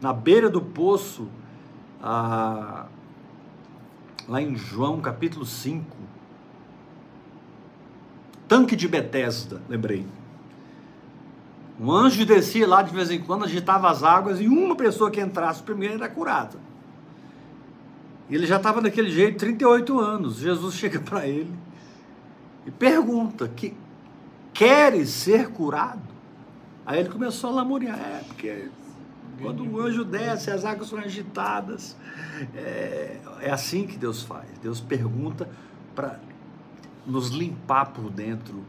[0.00, 1.28] na beira do poço,
[2.02, 2.86] ah,
[4.28, 5.96] lá em João capítulo 5.
[8.46, 10.06] Tanque de Betesda, lembrei.
[11.80, 15.20] Um anjo descia lá de vez em quando, agitava as águas e uma pessoa que
[15.20, 16.58] entrasse primeiro era curada.
[18.28, 20.36] Ele já estava daquele jeito, 38 anos.
[20.36, 21.52] Jesus chega para ele
[22.66, 23.74] e pergunta: que
[24.52, 26.02] queres ser curado?
[26.84, 28.68] Aí ele começou a lamuriar, é, porque
[29.40, 31.96] quando o anjo desce, as águas são agitadas.
[32.54, 34.46] É, é assim que Deus faz.
[34.62, 35.48] Deus pergunta
[35.94, 36.18] para
[37.06, 38.64] nos limpar por dentro.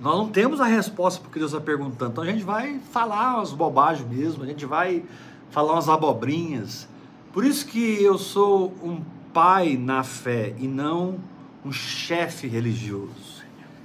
[0.00, 2.12] Nós não temos a resposta porque Deus está perguntando.
[2.12, 5.04] Então a gente vai falar umas bobagens mesmo, a gente vai
[5.50, 6.88] falar umas abobrinhas.
[7.32, 11.18] Por isso que eu sou um pai na fé e não
[11.64, 13.37] um chefe religioso.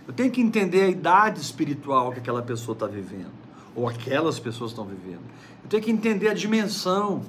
[0.07, 3.31] Eu tenho que entender a idade espiritual que aquela pessoa está vivendo,
[3.75, 5.21] ou aquelas pessoas estão vivendo.
[5.63, 7.21] Eu tenho que entender a dimensão.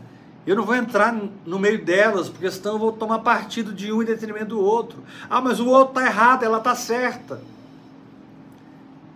[0.47, 1.15] Eu não vou entrar
[1.47, 5.03] no meio delas, porque senão eu vou tomar partido de um em detrimento do outro.
[5.31, 7.41] Ah, mas o outro está errado, ela está certa.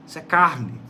[0.06, 0.80] Isso é carne.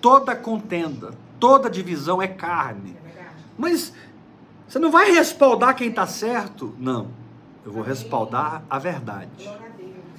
[0.00, 2.96] Toda contenda, toda divisão é carne.
[3.16, 3.24] É.
[3.56, 3.94] Mas
[4.68, 6.74] você não vai respaldar quem está certo?
[6.78, 7.08] Não.
[7.64, 9.50] Eu vou respaldar a verdade.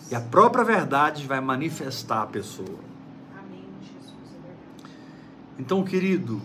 [0.09, 2.67] E a própria verdade vai manifestar a pessoa.
[2.67, 3.93] É verdade.
[5.57, 6.41] Então, querido,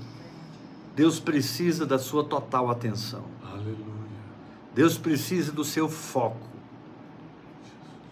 [0.95, 3.24] Deus precisa da sua total atenção.
[3.43, 3.95] Aleluia.
[4.74, 6.49] Deus precisa do seu foco.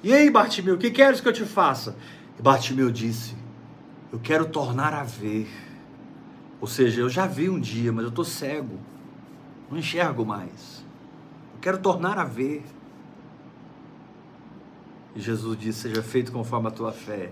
[0.02, 1.96] E aí, Bartimeu, o que queres que eu te faça?
[2.38, 3.36] E Bartimeu disse:
[4.10, 5.48] Eu quero tornar a ver.
[6.60, 8.78] Ou seja, eu já vi um dia, mas eu estou cego.
[9.70, 10.84] Não enxergo mais.
[11.54, 12.64] Eu quero tornar a ver.
[15.14, 17.30] E Jesus disse: Seja feito conforme a tua fé.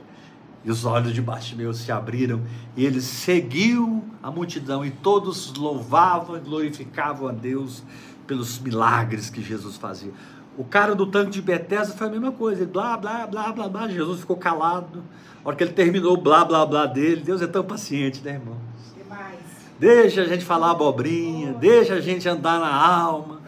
[0.64, 2.42] E os olhos de Bartimeu se abriram,
[2.76, 7.82] e ele seguiu a multidão, e todos louvavam e glorificavam a Deus
[8.26, 10.12] pelos milagres que Jesus fazia.
[10.58, 12.62] O cara do tanque de Bethesda foi a mesma coisa.
[12.62, 13.88] Ele blá, blá, blá, blá, blá.
[13.88, 15.02] Jesus ficou calado.
[15.42, 18.32] A hora que ele terminou o blá, blá, blá dele, Deus é tão paciente, né,
[18.32, 18.58] irmão?
[18.94, 19.38] Demais.
[19.78, 23.40] Deixa a gente falar abobrinha, deixa a gente andar na alma.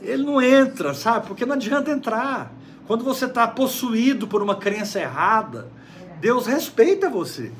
[0.00, 1.26] Ele não entra, sabe?
[1.26, 2.55] Porque não adianta entrar.
[2.86, 5.68] Quando você está possuído por uma crença errada,
[6.20, 7.52] Deus respeita você.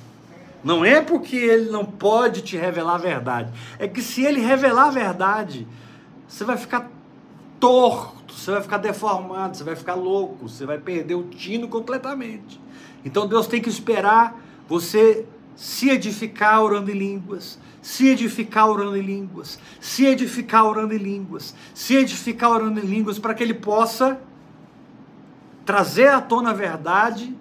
[0.62, 3.53] Não é porque ele não pode te revelar a verdade.
[3.79, 5.66] É que se ele revelar a verdade,
[6.27, 6.91] você vai ficar
[7.61, 12.61] torto, você vai ficar deformado, você vai ficar louco, você vai perder o tino completamente.
[13.05, 15.24] Então Deus tem que esperar você
[15.55, 21.55] se edificar orando em línguas, se edificar orando em línguas, se edificar orando em línguas,
[21.72, 24.20] se edificar orando em línguas, para que ele possa
[25.67, 27.37] trazer à tona a verdade,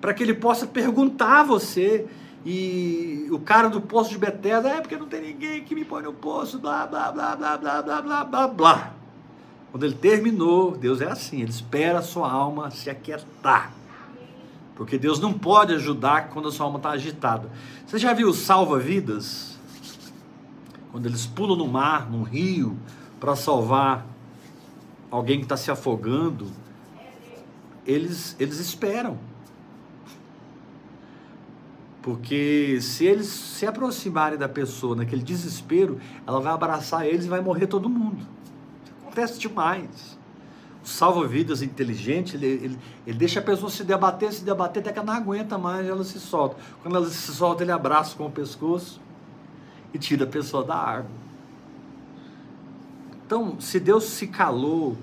[0.00, 2.06] para que ele possa perguntar a você.
[2.44, 6.04] E o cara do poço de Bethesda, é porque não tem ninguém que me põe
[6.04, 8.94] no poço, blá, blá, blá, blá, blá, blá, blá, blá, blá.
[9.72, 13.72] Quando ele terminou, Deus é assim, ele espera a sua alma se aquietar.
[14.76, 17.50] Porque Deus não pode ajudar quando a sua alma está agitada.
[17.84, 19.58] Você já viu salva-vidas?
[20.92, 22.76] Quando eles pulam no mar, num rio,
[23.18, 24.06] para salvar
[25.10, 26.46] alguém que está se afogando,
[27.86, 29.18] eles, eles esperam.
[32.02, 37.40] Porque se eles se aproximarem da pessoa naquele desespero, ela vai abraçar eles e vai
[37.40, 38.24] morrer todo mundo.
[39.02, 40.16] Acontece demais.
[40.84, 44.98] O salva-vidas inteligente, ele, ele, ele deixa a pessoa se debater, se debater, até que
[44.98, 46.56] ela não aguenta mais, ela se solta.
[46.80, 49.00] Quando ela se solta, ele abraça com o pescoço
[49.92, 51.10] e tira a pessoa da água.
[53.26, 54.96] Então, se Deus se calou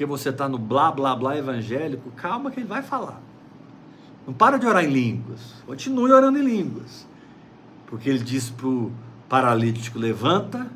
[0.00, 3.20] porque você está no blá blá blá evangélico, calma que ele vai falar.
[4.26, 5.56] Não para de orar em línguas.
[5.66, 7.06] Continue orando em línguas.
[7.86, 8.90] Porque ele disse para o
[9.28, 10.66] paralítico: levanta,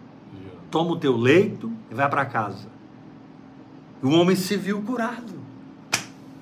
[0.71, 2.69] toma o teu leito e vai para casa.
[4.03, 5.33] E o homem se viu curado.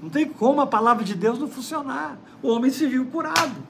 [0.02, 2.18] Não tem como a palavra de Deus não funcionar.
[2.42, 3.62] O homem se viu curado.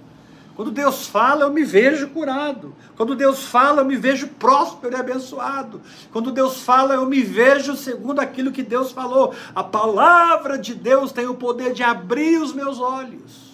[0.54, 2.74] Quando Deus fala, eu me vejo curado.
[2.96, 5.80] Quando Deus fala, eu me vejo próspero e abençoado.
[6.12, 9.34] Quando Deus fala, eu me vejo segundo aquilo que Deus falou.
[9.54, 13.52] A palavra de Deus tem o poder de abrir os meus olhos.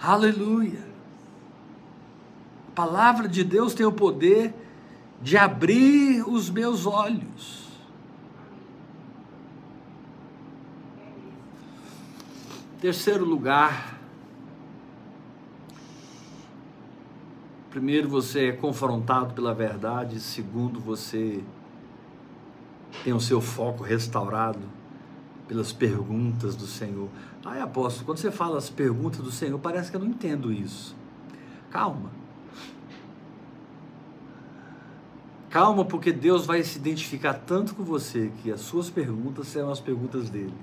[0.00, 0.86] Aleluia.
[2.68, 4.54] A palavra de Deus tem o poder
[5.20, 7.57] de abrir os meus olhos.
[12.80, 13.98] Terceiro lugar,
[17.70, 21.42] primeiro você é confrontado pela verdade, segundo você
[23.02, 24.60] tem o seu foco restaurado
[25.48, 27.08] pelas perguntas do Senhor.
[27.44, 30.94] Ai, apóstolo, quando você fala as perguntas do Senhor, parece que eu não entendo isso.
[31.72, 32.12] Calma.
[35.50, 39.80] Calma, porque Deus vai se identificar tanto com você que as suas perguntas serão as
[39.80, 40.54] perguntas dele.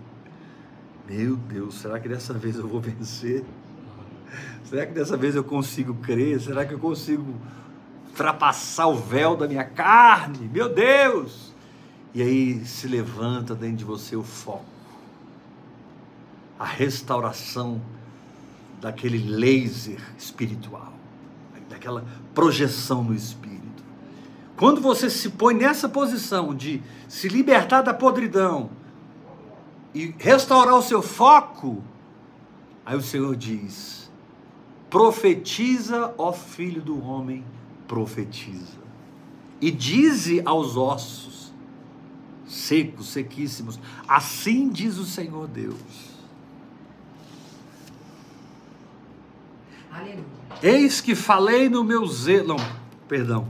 [1.07, 3.43] Meu Deus, será que dessa vez eu vou vencer?
[4.63, 6.41] Será que dessa vez eu consigo crer?
[6.41, 7.35] Será que eu consigo
[8.07, 10.49] ultrapassar o véu da minha carne?
[10.51, 11.53] Meu Deus!
[12.13, 14.65] E aí se levanta dentro de você o foco,
[16.57, 17.81] a restauração
[18.81, 20.93] daquele laser espiritual,
[21.69, 23.83] daquela projeção no espírito.
[24.55, 28.69] Quando você se põe nessa posição de se libertar da podridão,
[29.95, 31.81] e restaurar o seu foco,
[32.85, 34.11] aí o Senhor diz:
[34.89, 37.45] profetiza, ó filho do homem,
[37.87, 38.83] profetiza.
[39.61, 41.53] E dize aos ossos,
[42.45, 46.13] secos, sequíssimos, assim diz o Senhor Deus.
[49.89, 50.25] Aleluia.
[50.61, 52.49] Eis que falei no meu zelo.
[52.49, 52.57] Não,
[53.07, 53.47] perdão.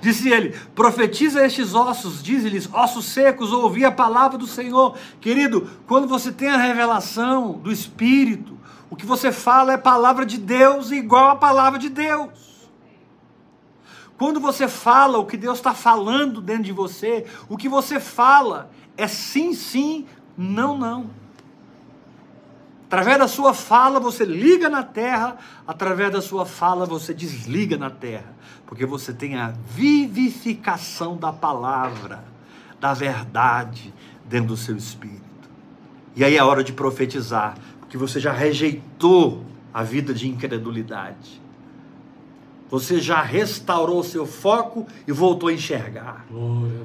[0.00, 4.96] Disse ele: profetiza estes ossos, diz-lhes, ossos secos, ouvi a palavra do Senhor.
[5.20, 8.58] Querido, quando você tem a revelação do Espírito,
[8.90, 12.68] o que você fala é palavra de Deus igual a palavra de Deus.
[14.16, 18.70] Quando você fala o que Deus está falando dentro de você, o que você fala
[18.96, 20.06] é sim, sim,
[20.36, 21.23] não, não.
[22.86, 27.90] Através da sua fala você liga na terra, através da sua fala você desliga na
[27.90, 28.34] terra,
[28.66, 32.24] porque você tem a vivificação da palavra,
[32.78, 33.92] da verdade
[34.26, 35.22] dentro do seu espírito.
[36.14, 41.42] E aí é hora de profetizar, porque você já rejeitou a vida de incredulidade.
[42.70, 46.24] Você já restaurou seu foco e voltou a enxergar.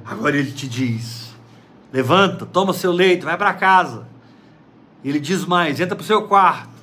[0.05, 1.35] Agora ele te diz:
[1.91, 4.07] levanta, toma seu leito, vai para casa.
[5.03, 6.79] Ele diz mais: entra para o seu quarto,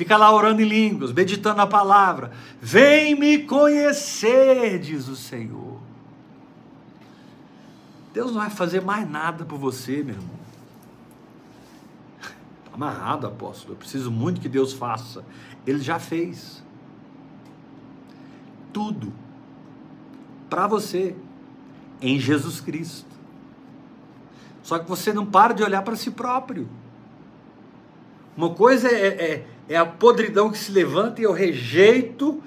[0.00, 2.32] Fica lá orando em línguas, meditando na palavra.
[2.58, 5.78] Vem me conhecer, diz o Senhor.
[8.10, 10.40] Deus não vai fazer mais nada por você, meu irmão.
[12.18, 13.74] Está amarrado, apóstolo.
[13.74, 15.22] Eu preciso muito que Deus faça.
[15.66, 16.64] Ele já fez.
[18.72, 19.12] Tudo.
[20.48, 21.14] Para você.
[22.00, 23.04] Em Jesus Cristo.
[24.62, 26.66] Só que você não para de olhar para si próprio.
[28.40, 32.42] Uma coisa é, é, é, a podridão que se levanta e eu rejeito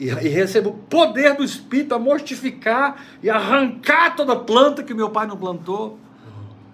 [0.00, 5.10] e, e recebo o poder do Espírito a mortificar e arrancar toda planta que meu
[5.10, 5.98] pai não plantou.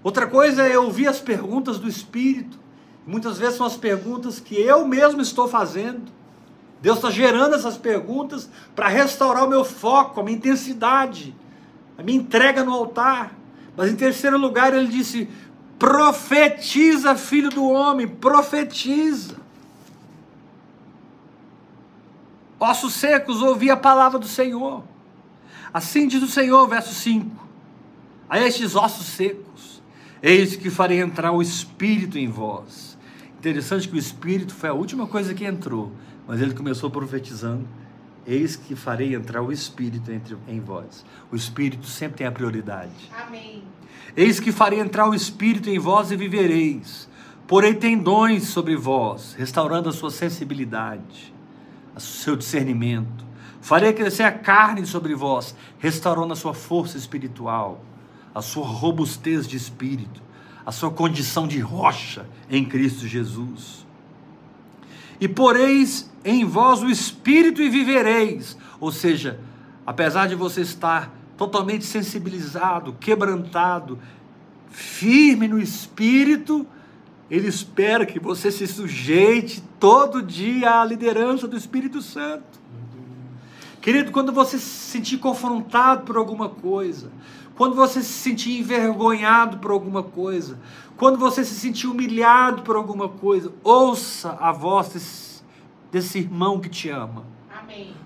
[0.00, 2.56] Outra coisa é ouvir as perguntas do Espírito.
[3.04, 6.02] Muitas vezes são as perguntas que eu mesmo estou fazendo.
[6.80, 11.34] Deus está gerando essas perguntas para restaurar o meu foco, a minha intensidade,
[11.98, 13.36] a minha entrega no altar.
[13.76, 15.28] Mas em terceiro lugar, ele disse:
[15.80, 19.36] profetiza, filho do homem, profetiza.
[22.60, 24.84] Ossos secos, ouvi a palavra do Senhor.
[25.72, 27.48] Assim diz o Senhor, verso 5.
[28.28, 29.82] A estes ossos secos,
[30.22, 32.98] eis que farei entrar o Espírito em vós.
[33.38, 35.92] Interessante que o Espírito foi a última coisa que entrou,
[36.28, 37.66] mas ele começou profetizando:
[38.26, 41.04] Eis que farei entrar o Espírito entre, em vós.
[41.32, 43.10] O Espírito sempre tem a prioridade.
[43.26, 43.62] Amém.
[44.16, 47.08] Eis que farei entrar o Espírito em vós e vivereis.
[47.46, 51.32] Porei tendões sobre vós, restaurando a sua sensibilidade
[52.00, 53.24] o seu discernimento.
[53.60, 57.84] Farei crescer a carne sobre vós, restaurando a sua força espiritual,
[58.34, 60.22] a sua robustez de espírito,
[60.64, 63.86] a sua condição de rocha em Cristo Jesus.
[65.20, 68.56] E poreis em vós o espírito e vivereis.
[68.80, 69.38] Ou seja,
[69.86, 73.98] apesar de você estar totalmente sensibilizado, quebrantado,
[74.70, 76.66] firme no espírito,
[77.30, 82.58] ele espera que você se sujeite todo dia à liderança do Espírito Santo.
[83.80, 87.10] Querido, quando você se sentir confrontado por alguma coisa,
[87.54, 90.58] quando você se sentir envergonhado por alguma coisa,
[91.00, 95.42] quando você se sentir humilhado por alguma coisa, ouça a voz desse,
[95.90, 97.24] desse irmão que te ama.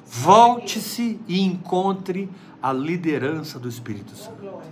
[0.06, 2.30] Volte-se e encontre
[2.62, 4.36] a liderança do Espírito Oh, Santo.
[4.44, 4.62] bom.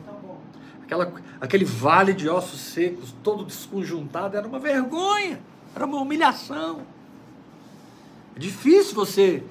[0.84, 5.40] Aquela, aquele vale de ossos secos, todo desconjuntado, era uma vergonha,
[5.74, 6.82] era uma humilhação.
[8.36, 9.42] É difícil você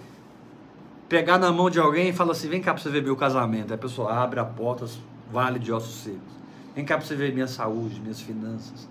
[1.09, 3.71] pegar na mão de alguém e falar assim: vem cá para você ver meu casamento.
[3.71, 4.85] Aí a pessoa abre a porta,
[5.29, 6.40] vale de ossos secos.
[6.75, 8.87] Vem cá para você ver minha saúde, minhas finanças.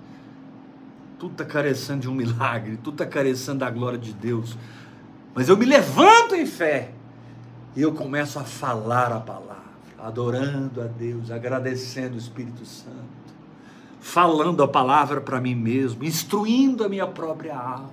[1.18, 4.56] Tudo está carecendo de um milagre, tudo está carecendo da glória de Deus.
[5.34, 6.92] Mas eu me levanto em fé
[7.76, 9.62] e eu começo a falar a palavra,
[9.98, 12.96] adorando a Deus, agradecendo o Espírito Santo,
[14.00, 17.92] falando a palavra para mim mesmo, instruindo a minha própria alma,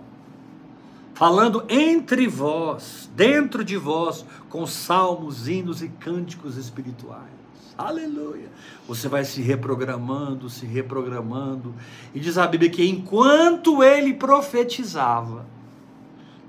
[1.14, 7.37] falando entre vós, dentro de vós, com salmos, hinos e cânticos espirituais.
[7.78, 8.50] Aleluia!
[8.88, 11.76] Você vai se reprogramando, se reprogramando,
[12.14, 15.46] e diz a Bíblia que enquanto ele profetizava,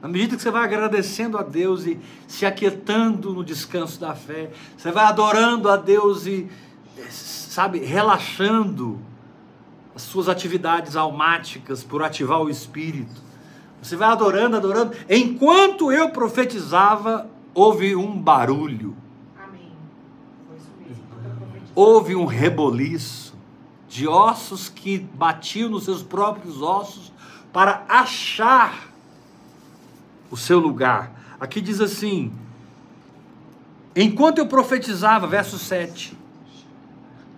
[0.01, 4.51] na medida que você vai agradecendo a Deus e se aquietando no descanso da fé,
[4.77, 6.49] você vai adorando a Deus e,
[7.11, 9.01] sabe, relaxando
[9.95, 13.21] as suas atividades almáticas por ativar o espírito.
[13.83, 14.97] Você vai adorando, adorando.
[15.11, 18.97] Enquanto eu profetizava, houve um barulho,
[19.37, 19.73] Amém.
[20.47, 21.05] Foi isso mesmo.
[21.11, 21.68] Toda profetização.
[21.81, 23.33] Houve um reboliço
[23.89, 27.13] de ossos que batiam nos seus próprios ossos
[27.53, 28.89] para achar
[30.29, 31.13] o seu lugar.
[31.39, 32.33] Aqui diz assim:
[33.95, 36.19] Enquanto eu profetizava, verso 7,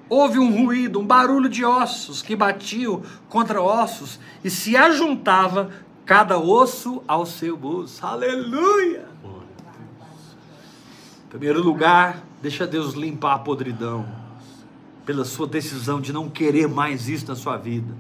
[0.09, 5.71] houve um ruído, um barulho de ossos que batiam contra ossos e se ajuntava
[6.07, 8.07] cada osso ao seu osso.
[8.07, 9.07] Aleluia!
[11.27, 14.20] Em primeiro lugar, deixa Deus limpar a podridão
[15.11, 17.93] pela sua decisão de não querer mais isso na sua vida.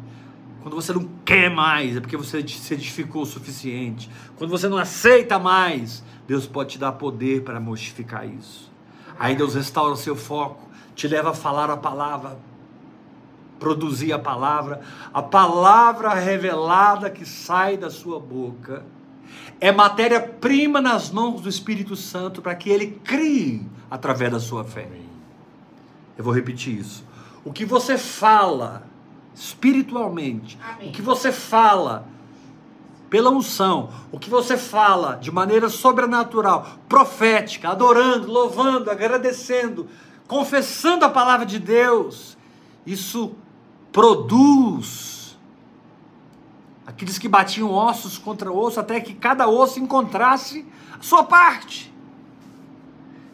[0.63, 4.09] Quando você não quer mais, é porque você se edificou o suficiente.
[4.37, 8.71] Quando você não aceita mais, Deus pode te dar poder para mortificar isso.
[9.19, 12.39] Aí Deus restaura o seu foco, te leva a falar a palavra,
[13.59, 14.81] produzir a palavra.
[15.13, 18.85] A palavra revelada que sai da sua boca
[19.61, 25.10] é matéria-prima nas mãos do Espírito Santo para que ele crie através da sua fé.
[26.21, 27.03] Eu vou repetir isso.
[27.43, 28.83] O que você fala
[29.35, 30.91] espiritualmente, Amém.
[30.91, 32.07] o que você fala
[33.09, 39.89] pela unção, o que você fala de maneira sobrenatural, profética, adorando, louvando, agradecendo,
[40.29, 42.37] confessando a palavra de Deus,
[42.85, 43.33] isso
[43.91, 45.39] produz
[46.99, 51.90] que diz que batiam ossos contra osso até que cada osso encontrasse a sua parte.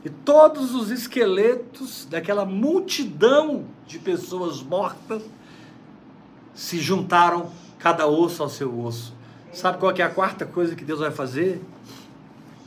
[0.07, 5.20] E todos os esqueletos daquela multidão de pessoas mortas
[6.54, 9.12] se juntaram cada osso ao seu osso.
[9.52, 11.61] Sabe qual é a quarta coisa que Deus vai fazer?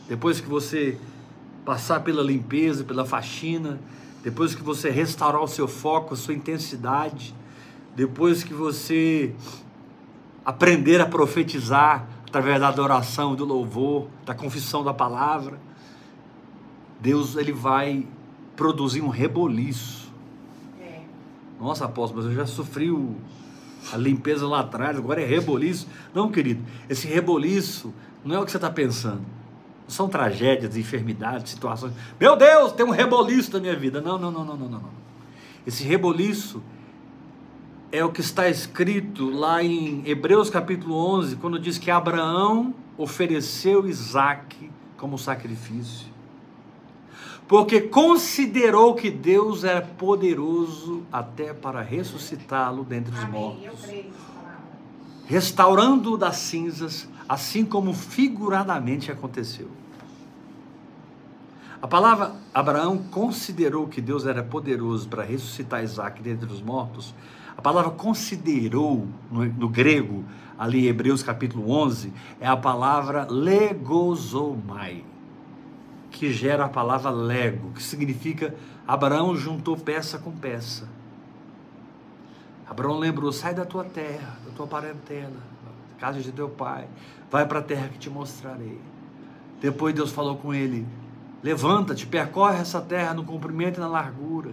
[0.09, 0.97] Depois que você
[1.63, 3.79] passar pela limpeza, pela faxina,
[4.21, 7.33] depois que você restaurar o seu foco, a sua intensidade,
[7.95, 9.33] depois que você
[10.43, 15.68] aprender a profetizar através da adoração, do louvor, da confissão da palavra,
[16.99, 18.05] Deus ele vai
[18.55, 20.11] produzir um reboliço.
[20.81, 21.01] É.
[21.59, 23.15] Nossa, apóstolo, mas eu já sofri o,
[23.93, 25.87] a limpeza lá atrás, agora é reboliço.
[26.13, 27.93] Não, querido, esse reboliço
[28.23, 29.21] não é o que você está pensando.
[29.83, 31.93] Não são tragédias, enfermidades, situações.
[32.19, 34.01] Meu Deus, tem um reboliço na minha vida.
[34.01, 34.79] Não, não, não, não, não, não.
[34.79, 34.99] não.
[35.65, 36.61] Esse reboliço
[37.91, 43.87] é o que está escrito lá em Hebreus capítulo 11, quando diz que Abraão ofereceu
[43.87, 46.08] Isaac como sacrifício.
[47.49, 53.89] Porque considerou que Deus era poderoso até para ressuscitá-lo dentre os mortos
[55.29, 59.67] restaurando-o das cinzas, assim como figuradamente aconteceu.
[61.79, 67.13] A palavra Abraão considerou que Deus era poderoso para ressuscitar Isaac dentre os mortos.
[67.55, 70.25] A palavra considerou, no, no grego,
[70.57, 75.03] ali em Hebreus capítulo 11, é a palavra legosomai,
[76.19, 78.53] que gera a palavra lego, que significa
[78.85, 80.85] Abraão juntou peça com peça.
[82.69, 86.89] Abraão lembrou: sai da tua terra, da tua parentela, da casa de teu pai,
[87.31, 88.81] vai para a terra que te mostrarei.
[89.61, 90.85] Depois Deus falou com ele:
[91.41, 94.51] levanta-te, percorre essa terra no comprimento e na largura.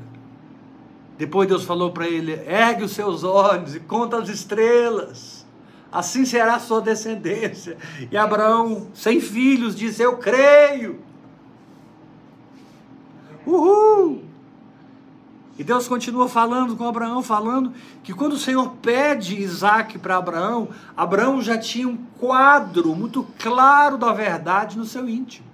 [1.19, 5.45] Depois Deus falou para ele: ergue os seus olhos e conta as estrelas,
[5.91, 7.77] assim será a sua descendência.
[8.09, 11.05] E Abraão, sem filhos, disse: Eu creio.
[13.47, 14.25] Uhul!
[15.59, 17.73] E Deus continua falando com Abraão, falando
[18.03, 23.97] que quando o Senhor pede Isaac para Abraão, Abraão já tinha um quadro muito claro
[23.97, 25.47] da verdade no seu íntimo.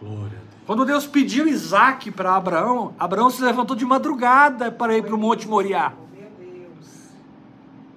[0.00, 0.64] Glória a Deus.
[0.66, 5.18] Quando Deus pediu Isaac para Abraão, Abraão se levantou de madrugada para ir para o
[5.18, 5.92] Monte Moriá,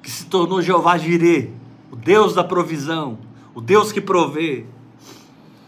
[0.04, 1.50] que se tornou Jeová Jirê,
[1.92, 3.18] o Deus da provisão,
[3.56, 4.66] o Deus que provê.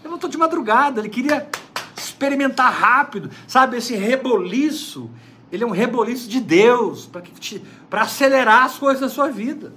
[0.04, 1.50] Levantou de madrugada, ele queria
[2.20, 3.78] experimentar rápido, sabe?
[3.78, 5.10] Esse reboliço,
[5.50, 7.10] ele é um reboliço de Deus,
[7.90, 9.74] para acelerar as coisas da sua vida.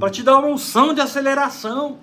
[0.00, 1.98] Para te dar uma unção de aceleração,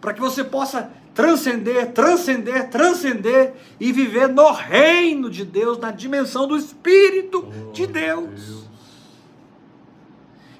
[0.00, 6.46] para que você possa transcender, transcender, transcender e viver no reino de Deus, na dimensão
[6.46, 8.64] do Espírito de Glória a Deus.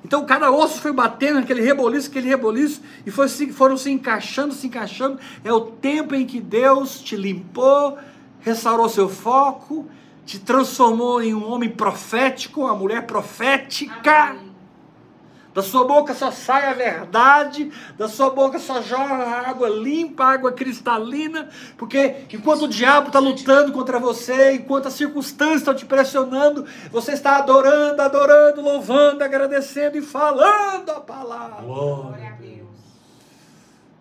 [0.05, 4.67] Então cada osso foi batendo aquele reboliço, aquele reboliço, e foi foram se encaixando, se
[4.67, 5.19] encaixando.
[5.43, 7.99] É o tempo em que Deus te limpou,
[8.45, 9.87] restaurou seu foco,
[10.25, 14.13] te transformou em um homem profético, uma mulher profética.
[14.13, 14.55] Amém.
[15.55, 20.51] Da sua boca só sai a verdade, da sua boca só jorra água limpa, água
[20.51, 26.67] cristalina, porque enquanto o diabo está lutando contra você, enquanto as circunstâncias estão te pressionando,
[26.91, 31.63] você está adorando, adorando, louvando, agradecendo e falando a palavra.
[31.63, 32.54] Glória Glória a Deus.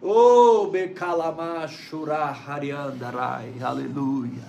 [0.06, 4.44] Oh, Bekalama Shura Hariandarai, aleluia.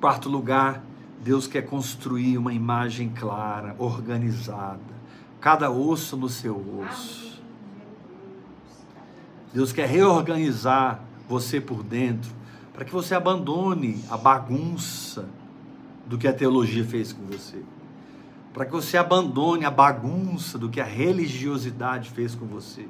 [0.00, 0.82] Quarto lugar,
[1.22, 4.80] Deus quer construir uma imagem clara, organizada,
[5.40, 7.40] cada osso no seu osso.
[9.54, 12.32] Deus quer reorganizar você por dentro,
[12.74, 15.28] para que você abandone a bagunça
[16.04, 17.62] do que a teologia fez com você.
[18.56, 22.88] Para que você abandone a bagunça do que a religiosidade fez com você.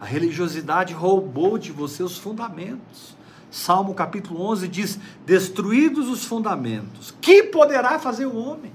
[0.00, 3.14] A religiosidade roubou de você os fundamentos.
[3.50, 8.72] Salmo capítulo 11 diz: Destruídos os fundamentos, que poderá fazer o homem?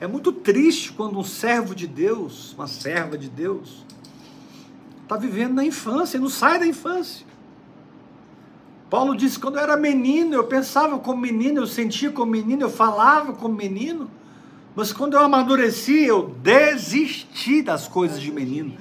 [0.00, 3.84] É muito triste quando um servo de Deus, uma serva de Deus,
[5.02, 7.26] está vivendo na infância e não sai da infância.
[8.88, 12.70] Paulo disse: quando eu era menino, eu pensava como menino, eu sentia como menino, eu
[12.70, 14.10] falava como menino,
[14.74, 18.76] mas quando eu amadureci, eu desisti das coisas de menino.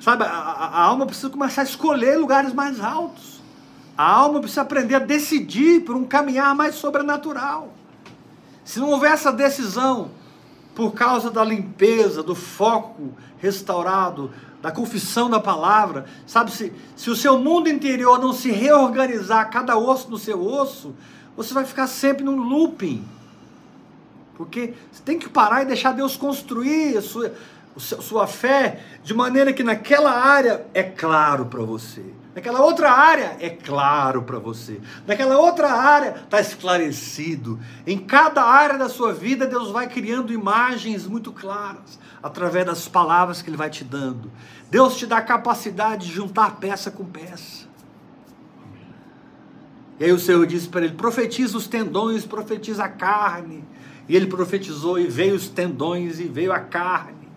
[0.00, 3.40] Sabe, a, a- alma precisa começar a escolher lugares mais altos.
[3.96, 7.72] A alma precisa aprender a decidir por um caminhar mais sobrenatural.
[8.64, 10.10] Se não houver essa decisão,
[10.74, 14.30] por causa da limpeza, do foco restaurado,
[14.60, 19.78] da confissão da palavra, sabe, se, se o seu mundo interior não se reorganizar, cada
[19.78, 20.94] osso no seu osso,
[21.36, 23.02] você vai ficar sempre num looping.
[24.36, 27.32] Porque você tem que parar e deixar Deus construir a sua,
[27.78, 32.04] seu- sua fé de maneira que naquela área é claro para você.
[32.34, 34.78] Naquela outra área é claro para você.
[35.06, 37.58] Naquela outra área está esclarecido.
[37.86, 43.40] Em cada área da sua vida, Deus vai criando imagens muito claras através das palavras
[43.40, 44.30] que Ele vai te dando.
[44.70, 47.64] Deus te dá a capacidade de juntar peça com peça.
[49.98, 53.64] E aí o Senhor disse para ele: profetiza os tendões, profetiza a carne.
[54.08, 57.28] E ele profetizou, e veio os tendões, e veio a carne.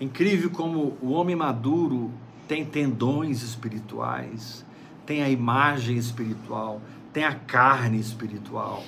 [0.00, 2.10] Incrível como o homem maduro
[2.46, 4.64] tem tendões espirituais,
[5.04, 6.80] tem a imagem espiritual,
[7.12, 8.84] tem a carne espiritual.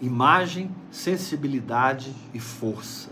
[0.00, 3.10] Imagem, sensibilidade e força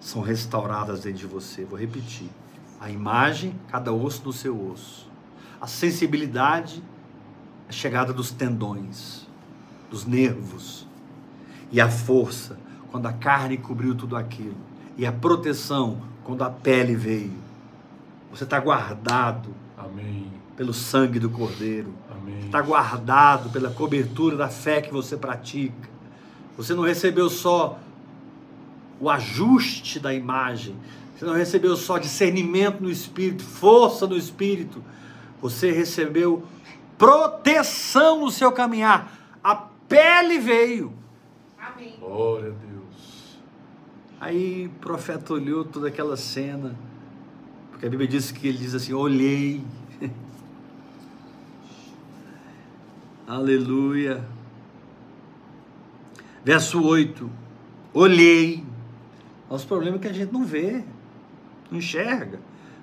[0.00, 1.64] são restauradas dentro de você.
[1.64, 2.28] Vou repetir.
[2.80, 5.08] A imagem, cada osso no seu osso.
[5.60, 6.82] A sensibilidade,
[7.70, 9.28] a chegada dos tendões,
[9.88, 10.88] dos nervos.
[11.70, 12.58] E a força,
[12.90, 14.56] quando a carne cobriu tudo aquilo.
[14.98, 17.38] E a proteção, quando a pele veio.
[18.32, 20.26] Você está guardado Amém.
[20.56, 21.94] pelo sangue do Cordeiro.
[22.44, 25.88] Está guardado pela cobertura da fé que você pratica.
[26.56, 27.78] Você não recebeu só
[28.98, 30.74] o ajuste da imagem.
[31.16, 34.82] Você não recebeu só discernimento no espírito, força no espírito.
[35.40, 36.44] Você recebeu
[37.00, 39.10] proteção no seu caminhar.
[39.42, 40.92] A pele veio.
[41.58, 41.96] Amém.
[41.98, 43.38] Glória a Deus.
[44.20, 46.76] Aí o profeta olhou toda aquela cena,
[47.70, 49.64] porque a Bíblia diz que ele diz assim: olhei.
[53.26, 54.22] Aleluia.
[56.44, 57.30] Verso 8:
[57.94, 58.62] olhei.
[59.48, 60.84] Nosso problema é que a gente não vê,
[61.70, 62.38] não enxerga.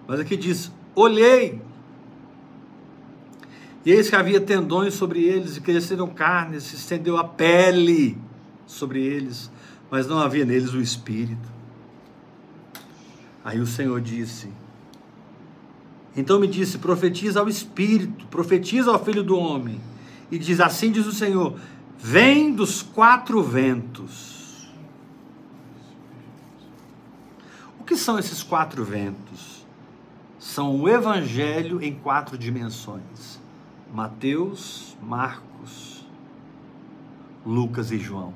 [0.08, 1.67] Mas aqui diz: olhei.
[3.86, 8.18] E eis que havia tendões sobre eles, e cresceram carnes, se estendeu a pele
[8.66, 9.50] sobre eles,
[9.90, 11.58] mas não havia neles o espírito.
[13.44, 14.50] Aí o Senhor disse:
[16.16, 19.80] Então me disse: profetiza ao espírito, profetiza ao filho do homem,
[20.30, 21.58] e diz: Assim diz o Senhor:
[21.98, 24.68] Vem dos quatro ventos.
[27.80, 29.66] O que são esses quatro ventos?
[30.38, 33.40] São o evangelho em quatro dimensões:
[34.02, 36.06] Mateus, Marcos,
[37.44, 38.32] Lucas e João.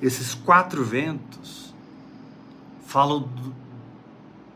[0.00, 1.74] Esses quatro ventos
[2.86, 3.52] falam do-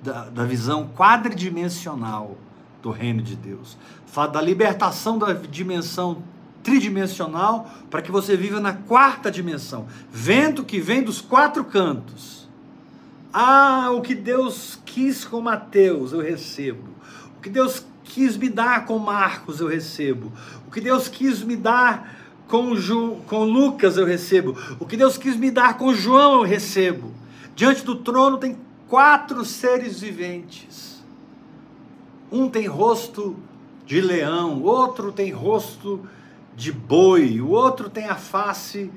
[0.05, 2.37] da, da visão quadridimensional
[2.81, 3.77] do reino de Deus.
[4.07, 6.23] Fala da libertação da dimensão
[6.62, 9.89] tridimensional para que você viva na quarta dimensão.
[10.12, 12.49] Vento que vem dos quatro cantos.
[13.33, 16.89] Ah, o que Deus quis com Mateus, eu recebo.
[17.37, 20.32] O que Deus quis me dar com Marcos, eu recebo.
[20.66, 22.16] O que Deus quis me dar
[22.48, 24.56] com, Ju, com Lucas, eu recebo.
[24.80, 27.12] O que Deus quis me dar com João, eu recebo.
[27.54, 28.56] Diante do trono tem
[28.88, 31.04] quatro seres viventes.
[32.32, 33.36] Um tem rosto
[33.84, 36.06] de leão, outro tem rosto
[36.56, 38.90] de boi, o outro tem a face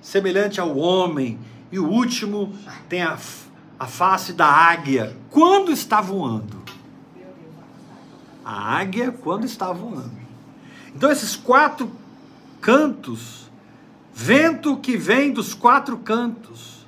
[0.00, 1.38] semelhante ao homem,
[1.72, 2.52] e o último
[2.88, 3.16] tem a,
[3.78, 5.16] a face da águia.
[5.30, 6.59] Quando está voando?
[8.50, 10.10] A águia quando está voando.
[10.92, 11.88] Então esses quatro
[12.60, 13.48] cantos,
[14.12, 16.84] vento que vem dos quatro cantos.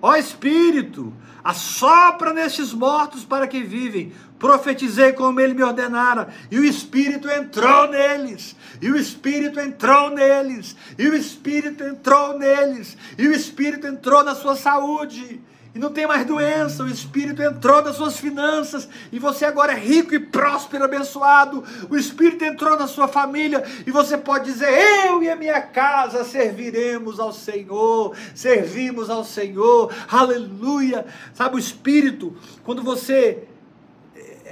[0.00, 4.12] Ó Espírito, assopra nestes mortos para que vivem.
[4.38, 10.76] Profetizei como ele me ordenara, e o Espírito entrou neles, e o Espírito entrou neles,
[10.96, 15.40] e o Espírito entrou neles, e o Espírito entrou na sua saúde,
[15.74, 19.78] e não tem mais doença, o Espírito entrou nas suas finanças, e você agora é
[19.78, 21.64] rico e próspero, abençoado.
[21.88, 24.68] O Espírito entrou na sua família, e você pode dizer:
[25.06, 31.06] Eu e a minha casa serviremos ao Senhor, servimos ao Senhor, aleluia.
[31.32, 33.48] Sabe, o Espírito, quando você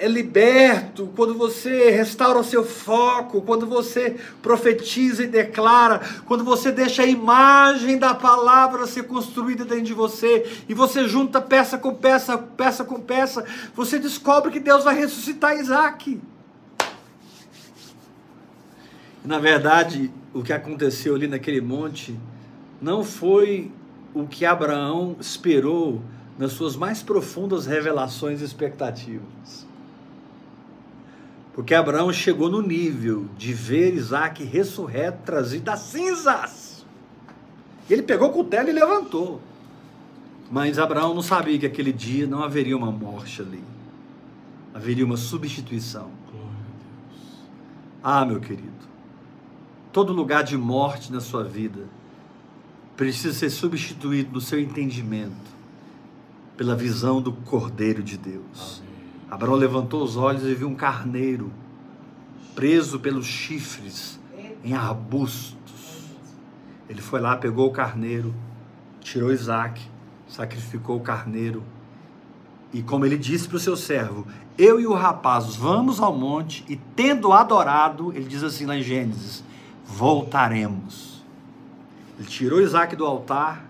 [0.01, 6.72] é liberto, quando você restaura o seu foco, quando você profetiza e declara, quando você
[6.72, 11.94] deixa a imagem da palavra ser construída dentro de você e você junta peça com
[11.94, 13.44] peça, peça com peça,
[13.74, 16.18] você descobre que Deus vai ressuscitar Isaac.
[19.22, 22.18] Na verdade, o que aconteceu ali naquele monte
[22.80, 23.70] não foi
[24.14, 26.01] o que Abraão esperou
[26.38, 29.68] nas suas mais profundas revelações e expectativas.
[31.61, 36.86] Porque Abraão chegou no nível de ver Isaac ressurreto, trazido das cinzas.
[37.90, 39.42] Ele pegou o cutelo e levantou.
[40.50, 43.62] Mas Abraão não sabia que aquele dia não haveria uma morte ali.
[44.72, 46.11] Haveria uma substituição.
[48.02, 48.88] Ah, meu querido,
[49.92, 51.84] todo lugar de morte na sua vida
[52.96, 55.50] precisa ser substituído no seu entendimento
[56.56, 58.80] pela visão do Cordeiro de Deus.
[58.80, 58.89] Amém.
[59.31, 61.53] Abraão levantou os olhos e viu um carneiro
[62.55, 64.18] preso pelos chifres
[64.64, 66.03] em arbustos.
[66.89, 68.35] Ele foi lá, pegou o carneiro,
[69.01, 69.81] tirou Isaac,
[70.28, 71.62] sacrificou o carneiro.
[72.72, 74.26] E como ele disse para o seu servo,
[74.59, 78.83] eu e o rapaz vamos ao monte e tendo adorado, ele diz assim lá em
[78.83, 79.45] Gênesis,
[79.87, 81.24] voltaremos.
[82.18, 83.64] Ele tirou Isaac do altar,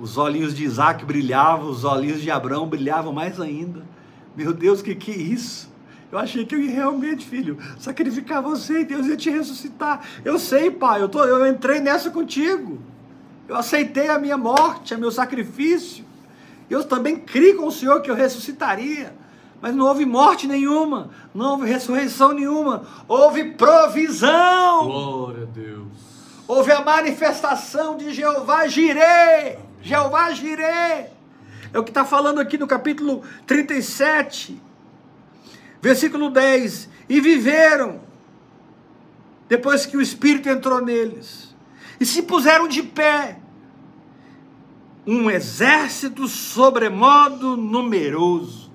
[0.00, 3.82] os olhinhos de Isaac brilhavam, os olhinhos de Abraão brilhavam mais ainda.
[4.34, 5.68] Meu Deus, o que, que é isso?
[6.10, 10.00] Eu achei que eu ia realmente, filho, sacrificar você e Deus ia te ressuscitar.
[10.24, 12.78] Eu sei, pai, eu, tô, eu entrei nessa contigo.
[13.46, 16.04] Eu aceitei a minha morte, o meu sacrifício.
[16.70, 19.14] Eu também criei com o Senhor que eu ressuscitaria.
[19.60, 24.86] Mas não houve morte nenhuma, não houve ressurreição nenhuma, houve provisão.
[24.86, 25.88] Glória a Deus.
[26.48, 29.69] Houve a manifestação de Jeová Jireh.
[29.82, 31.10] Jeová Jireh.
[31.72, 34.60] É o que está falando aqui no capítulo 37,
[35.80, 36.88] versículo 10.
[37.08, 38.00] E viveram,
[39.48, 41.54] depois que o Espírito entrou neles,
[41.98, 43.38] e se puseram de pé,
[45.06, 48.70] um exército sobremodo numeroso.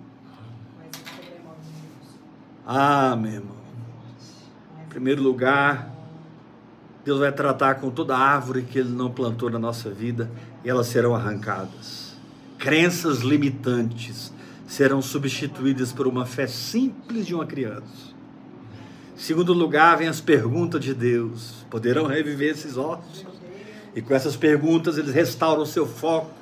[2.65, 3.55] Ah, meu irmão.
[4.83, 5.94] Em primeiro lugar,
[7.05, 10.29] Deus vai tratar com toda árvore que Ele não plantou na nossa vida
[10.63, 12.15] e elas serão arrancadas.
[12.57, 14.33] Crenças limitantes
[14.65, 18.15] serão substituídas por uma fé simples de uma criança.
[19.15, 23.23] Segundo lugar, vem as perguntas de Deus: poderão reviver esses ossos?
[23.95, 26.33] E com essas perguntas eles restauram o seu foco.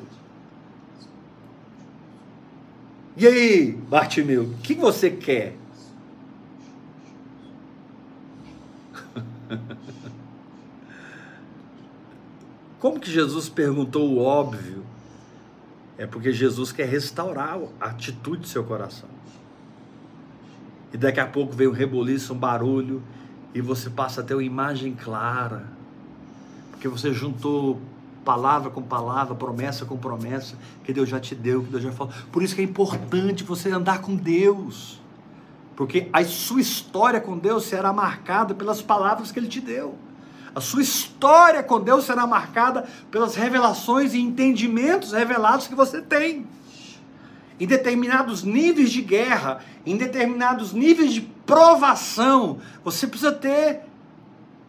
[3.18, 5.56] E aí, Bartimeu, o que você quer?
[12.84, 14.84] Como que Jesus perguntou o óbvio?
[15.98, 19.08] É porque Jesus quer restaurar a atitude do seu coração.
[20.92, 23.02] E daqui a pouco vem um reboliço, um barulho,
[23.56, 25.66] e você passa a ter uma imagem clara.
[26.72, 27.80] Porque você juntou
[28.26, 32.14] palavra com palavra, promessa com promessa, que Deus já te deu, que Deus já falou.
[32.34, 35.02] Por isso que é importante você andar com Deus.
[35.78, 39.98] Porque a sua história com Deus será marcada pelas palavras que Ele te deu.
[40.56, 46.46] A sua história com Deus será marcada pelas revelações e entendimentos revelados que você tem.
[47.60, 53.82] Em determinados níveis de guerra, em determinados níveis de provação, você precisa ter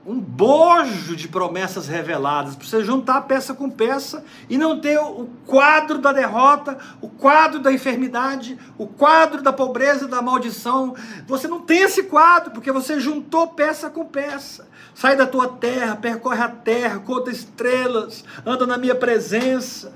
[0.07, 5.29] um bojo de promessas reveladas, para você juntar peça com peça e não ter o
[5.47, 10.95] quadro da derrota, o quadro da enfermidade, o quadro da pobreza, da maldição.
[11.27, 14.69] Você não tem esse quadro porque você juntou peça com peça.
[14.95, 19.95] Sai da tua terra, percorre a terra, conta estrelas, anda na minha presença.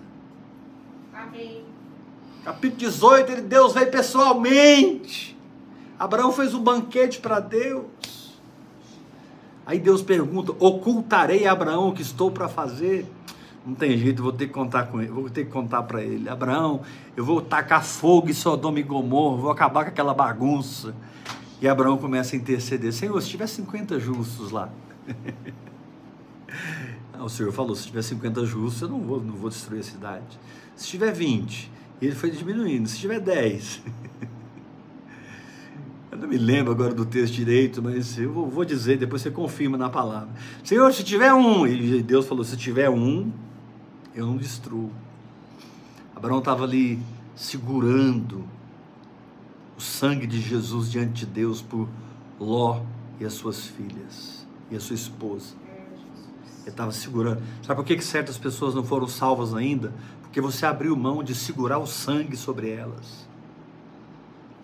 [1.13, 1.65] Amém.
[2.45, 5.37] Capítulo 18, ele, Deus veio pessoalmente.
[5.99, 8.18] Abraão fez um banquete para Deus.
[9.69, 13.05] Aí Deus pergunta: ocultarei Abraão o que estou para fazer?
[13.67, 16.27] Não tem jeito, vou ter que contar com ele, vou ter que contar para ele.
[16.27, 16.81] Abraão,
[17.15, 20.95] eu vou tacar fogo em Sodoma e Gomorra, vou acabar com aquela bagunça.
[21.61, 24.71] E Abraão começa a interceder: Senhor, se tiver 50 justos lá.
[27.21, 30.41] o Senhor falou: se tiver 50 justos, eu não vou, não vou destruir a cidade.
[30.75, 32.89] Se tiver 20, e ele foi diminuindo.
[32.89, 33.83] Se tiver 10.
[36.19, 39.79] Eu não me lembro agora do texto direito, mas eu vou, dizer, depois você confirma
[39.79, 40.29] na palavra.
[40.65, 43.31] Senhor, se tiver um, e Deus falou: se tiver um,
[44.17, 44.91] eu não destruo.
[46.17, 46.99] Abraão estava ali
[47.37, 48.45] segurando
[49.77, 51.89] o sangue de Jesus diante de Deus por
[52.41, 52.81] Ló
[53.21, 55.55] e as suas filhas e a sua esposa.
[56.63, 57.41] Ele estava segurando.
[57.63, 59.95] Sabe por que, que certas pessoas não foram salvas ainda?
[60.23, 63.29] Porque você abriu mão de segurar o sangue sobre elas,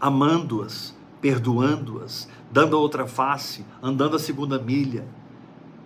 [0.01, 0.94] amando-as,
[1.25, 5.07] perdoando-as, dando a outra face, andando a segunda milha.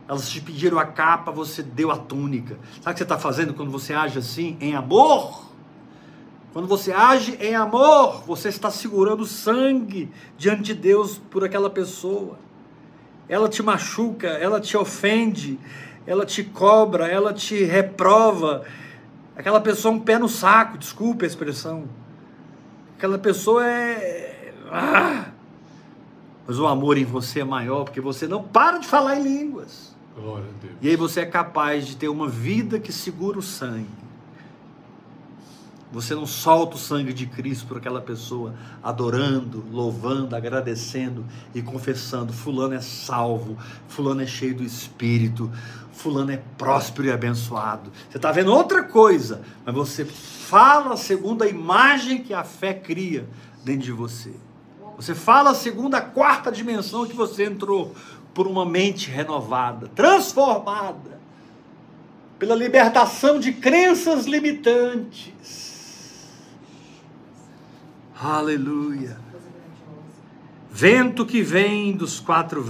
[0.08, 2.58] Elas te pediram a capa, você deu a túnica.
[2.82, 4.56] Sabe o que você está fazendo quando você age assim?
[4.60, 5.44] Em amor.
[6.52, 12.36] Quando você age em amor, você está segurando sangue diante de Deus por aquela pessoa.
[13.28, 15.56] Ela te machuca, ela te ofende,
[16.04, 18.64] ela te cobra, ela te reprova.
[19.36, 21.84] Aquela pessoa é um pé no saco, desculpe a expressão.
[22.96, 24.37] Aquela pessoa é.
[24.70, 25.26] Ah!
[26.46, 29.94] Mas o amor em você é maior porque você não para de falar em línguas.
[30.16, 30.74] Glória a Deus.
[30.80, 33.86] E aí você é capaz de ter uma vida que segura o sangue.
[35.90, 42.32] Você não solta o sangue de Cristo por aquela pessoa, adorando, louvando, agradecendo e confessando:
[42.32, 43.56] Fulano é salvo,
[43.86, 45.50] Fulano é cheio do Espírito,
[45.92, 47.90] fulano é próspero e abençoado.
[48.08, 53.26] Você está vendo outra coisa, mas você fala segundo a imagem que a fé cria
[53.64, 54.32] dentro de você.
[54.98, 57.94] Você fala segundo a quarta dimensão que você entrou
[58.34, 61.20] por uma mente renovada, transformada,
[62.36, 65.32] pela libertação de crenças limitantes.
[68.20, 69.16] Aleluia.
[70.68, 72.60] Vento que vem dos quatro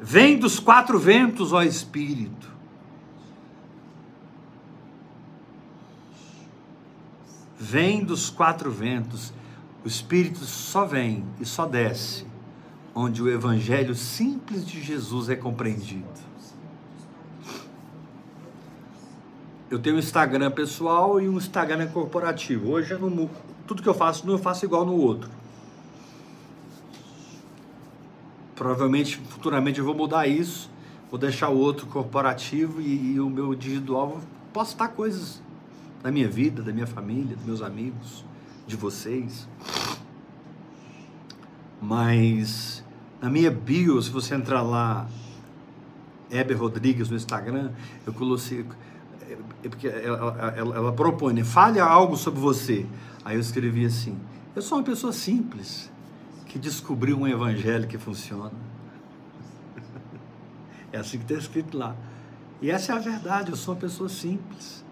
[0.00, 2.48] vem dos quatro ventos, ó Espírito.
[7.58, 9.34] Vem dos quatro ventos.
[9.88, 12.26] O Espírito só vem e só desce
[12.94, 16.04] onde o Evangelho simples de Jesus é compreendido.
[19.70, 22.68] Eu tenho um Instagram pessoal e um Instagram corporativo.
[22.72, 23.30] Hoje eu não,
[23.66, 25.30] tudo que eu faço não eu faço igual no outro.
[28.54, 30.70] Provavelmente, futuramente eu vou mudar isso.
[31.10, 34.08] Vou deixar o outro corporativo e, e o meu individual.
[34.10, 34.20] Vou
[34.52, 35.40] postar coisas
[36.02, 38.27] da minha vida, da minha família, dos meus amigos,
[38.68, 39.48] de vocês.
[41.80, 42.84] Mas
[43.20, 45.08] na minha bio, se você entrar lá,
[46.30, 47.72] Heber Rodrigues no Instagram,
[48.06, 48.64] eu coloquei.
[49.22, 51.42] É, é porque ela, ela, ela propõe, né?
[51.42, 52.86] fale algo sobre você.
[53.24, 54.18] Aí eu escrevi assim:
[54.54, 55.90] eu sou uma pessoa simples
[56.46, 58.52] que descobriu um evangelho que funciona.
[60.90, 61.94] É assim que está escrito lá.
[62.62, 64.82] E essa é a verdade, eu sou uma pessoa simples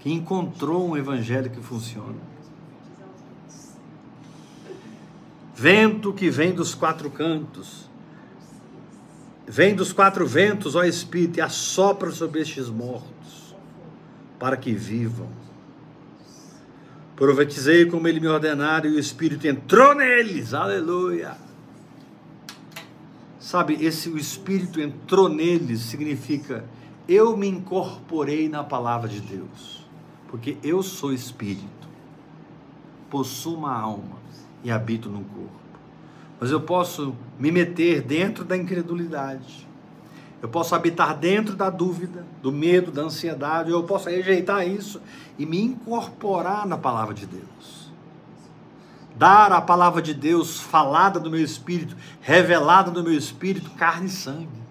[0.00, 2.33] que encontrou um evangelho que funciona.
[5.54, 7.88] Vento que vem dos quatro cantos,
[9.46, 13.54] vem dos quatro ventos, ó Espírito, e assopra sobre estes mortos,
[14.36, 15.28] para que vivam.
[17.14, 21.36] Profetizei como ele me ordenara, e o Espírito entrou neles, aleluia.
[23.38, 26.64] Sabe, esse o Espírito entrou neles significa
[27.08, 29.86] eu me incorporei na palavra de Deus,
[30.28, 31.88] porque eu sou Espírito,
[33.08, 34.23] possuo uma alma
[34.64, 35.52] e habito no corpo.
[36.40, 39.68] Mas eu posso me meter dentro da incredulidade.
[40.42, 43.70] Eu posso habitar dentro da dúvida, do medo, da ansiedade.
[43.70, 45.00] Eu posso rejeitar isso
[45.38, 47.92] e me incorporar na palavra de Deus.
[49.16, 54.10] Dar a palavra de Deus falada do meu espírito, revelada no meu espírito, carne e
[54.10, 54.64] sangue.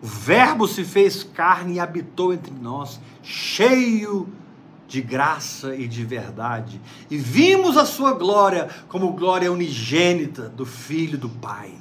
[0.00, 4.45] O Verbo se fez carne e habitou entre nós, cheio de
[4.88, 6.80] de graça e de verdade,
[7.10, 11.74] e vimos a sua glória como glória unigênita do Filho do Pai.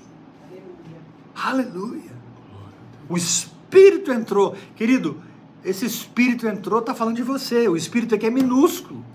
[1.36, 1.72] Aleluia.
[1.72, 2.16] Aleluia.
[3.08, 4.56] O Espírito entrou.
[4.76, 5.22] Querido,
[5.64, 7.68] esse Espírito entrou, está falando de você.
[7.68, 9.06] O Espírito aqui é minúsculo.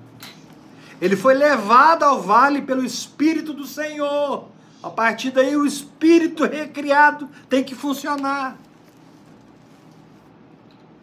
[1.00, 4.48] Ele foi levado ao vale pelo Espírito do Senhor.
[4.82, 8.56] A partir daí, o Espírito recriado tem que funcionar.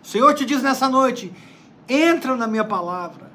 [0.03, 1.33] O Senhor te diz nessa noite:
[1.87, 3.31] entra na minha palavra,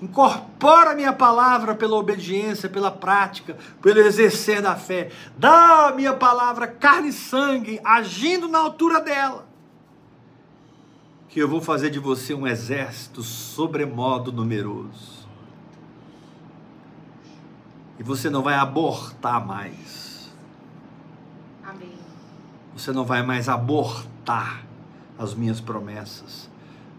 [0.00, 5.10] incorpora a minha palavra pela obediência, pela prática, pelo exercer da fé.
[5.36, 9.46] Dá a minha palavra carne e sangue, agindo na altura dela.
[11.28, 15.26] Que eu vou fazer de você um exército sobremodo numeroso.
[17.98, 20.30] E você não vai abortar mais.
[21.64, 21.94] Amém.
[22.74, 24.64] Você não vai mais abortar
[25.18, 26.50] as minhas promessas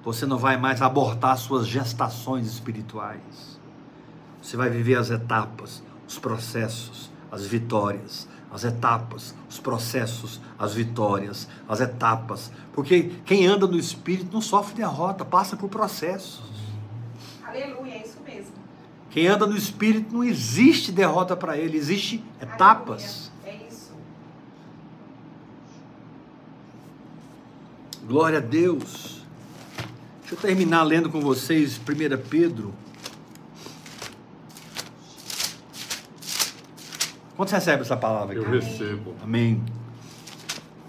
[0.08, 3.60] você não vai mais abortar suas gestações espirituais.
[4.42, 11.50] Você vai viver as etapas, os processos, as vitórias, as etapas, os processos, as vitórias,
[11.68, 12.54] as etapas.
[12.72, 16.42] Porque quem anda no espírito não sofre derrota, passa por processos.
[17.46, 18.54] Aleluia, é isso mesmo.
[19.10, 23.30] Quem anda no espírito não existe derrota para ele, existe etapas.
[23.44, 23.66] Aleluia.
[23.66, 23.92] É isso.
[28.08, 29.17] Glória a Deus.
[30.30, 32.74] Deixa eu terminar lendo com vocês 1 Pedro.
[37.38, 38.46] Quando você recebe essa palavra aqui?
[38.46, 39.16] Eu recebo.
[39.24, 39.64] Amém.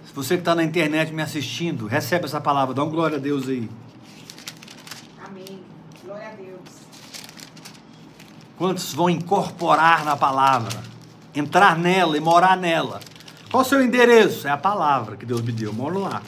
[0.05, 3.21] Se você que está na internet me assistindo, recebe essa palavra, dá um glória a
[3.21, 3.71] Deus aí.
[5.25, 5.63] Amém.
[6.05, 6.59] Glória a Deus.
[8.57, 10.83] Quantos vão incorporar na palavra,
[11.33, 12.99] entrar nela e morar nela?
[13.53, 14.49] Qual o seu endereço?
[14.49, 16.23] É a palavra que Deus me deu, eu moro lá.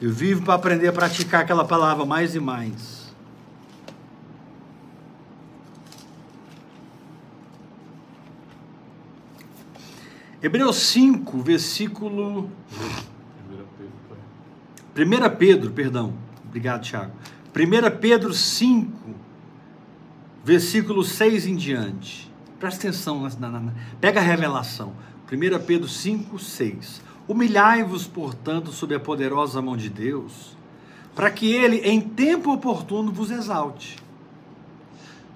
[0.00, 3.06] Eu vivo para aprender a praticar aquela palavra mais e mais.
[10.42, 12.50] Hebreus 5, versículo.
[14.94, 16.14] 1 Pedro, perdão.
[16.46, 17.12] Obrigado, Tiago.
[17.54, 19.10] 1 Pedro 5,
[20.44, 22.30] versículo 6 em diante.
[22.60, 24.92] Presta atenção, na, na, na, pega a revelação.
[25.32, 27.02] 1 Pedro 5, 6.
[27.28, 30.56] Humilhai-vos, portanto, sob a poderosa mão de Deus,
[31.14, 33.96] para que ele, em tempo oportuno, vos exalte.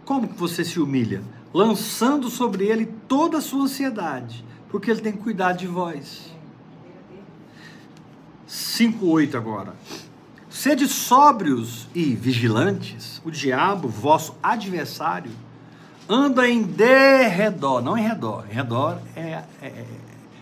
[0.04, 1.22] Como que você se humilha?
[1.52, 6.30] Lançando sobre ele toda a sua ansiedade, porque ele tem cuidado de vós.
[8.46, 9.74] 5:8 agora.
[10.48, 15.30] Sede sóbrios e vigilantes, o diabo, vosso adversário,
[16.08, 19.86] anda em derredor, não em redor, em redor é, é,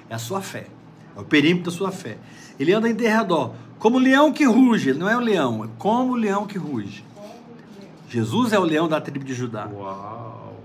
[0.09, 0.67] é a sua fé,
[1.19, 2.17] é o perímetro da sua fé.
[2.59, 5.69] Ele anda em derredor, como o leão que ruge, ele não é o leão, é
[5.77, 7.05] como o leão que ruge.
[8.09, 9.67] Jesus é o leão da tribo de Judá.
[9.67, 10.57] Uau.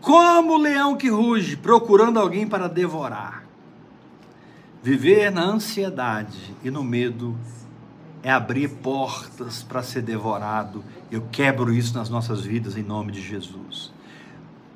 [0.00, 3.44] Como o leão que ruge, procurando alguém para devorar.
[4.82, 7.36] Viver na ansiedade e no medo
[8.22, 10.84] é abrir portas para ser devorado.
[11.10, 13.92] Eu quebro isso nas nossas vidas em nome de Jesus.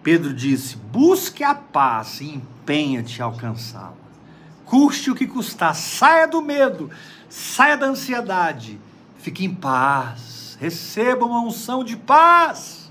[0.02, 3.99] Pedro disse: busque a paz e empenha-te a alcançá-la.
[4.70, 6.92] Custe o que custar, saia do medo,
[7.28, 8.80] saia da ansiedade,
[9.18, 12.88] fique em paz, receba uma unção de paz.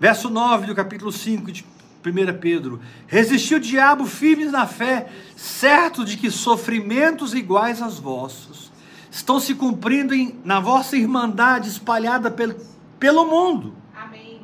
[0.00, 1.66] Verso 9 do capítulo 5 de
[2.02, 5.06] 1 Pedro: Resistiu o diabo firmes na fé,
[5.36, 8.72] certo de que sofrimentos iguais aos vossos
[9.10, 12.56] estão se cumprindo em, na vossa irmandade espalhada pel,
[12.98, 13.74] pelo mundo.
[13.94, 14.40] Amém.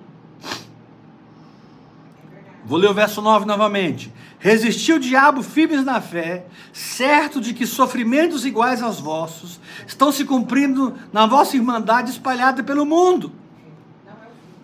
[2.63, 4.13] Vou ler o verso 9 novamente.
[4.43, 10.25] Resistiu o diabo firmes na fé, certo de que sofrimentos iguais aos vossos estão se
[10.25, 13.31] cumprindo na vossa irmandade espalhada pelo mundo.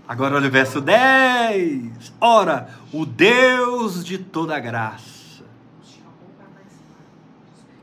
[0.08, 2.12] Agora olha o verso 10.
[2.20, 5.44] Ora, o Deus de toda graça,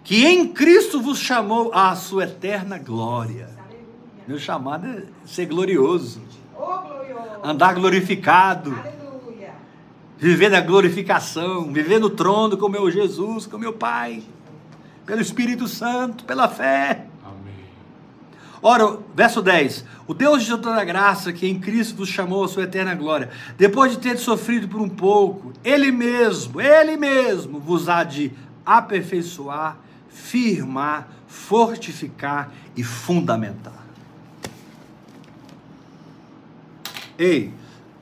[0.03, 3.47] que em Cristo vos chamou à sua eterna glória.
[4.27, 6.21] Meu chamado é ser glorioso,
[7.41, 8.77] andar glorificado.
[10.17, 14.23] Viver na glorificação, viver no trono com meu Jesus, com meu Pai,
[15.05, 17.05] pelo Espírito Santo, pela fé.
[17.23, 17.53] Amém.
[18.61, 22.63] Ora, verso 10: O Deus de toda graça, que em Cristo vos chamou à sua
[22.63, 28.03] eterna glória, depois de ter sofrido por um pouco, Ele mesmo, Ele mesmo vos há
[28.03, 28.31] de
[28.65, 29.77] aperfeiçoar,
[30.09, 33.85] firmar, fortificar e fundamentar.
[37.17, 37.53] Ei,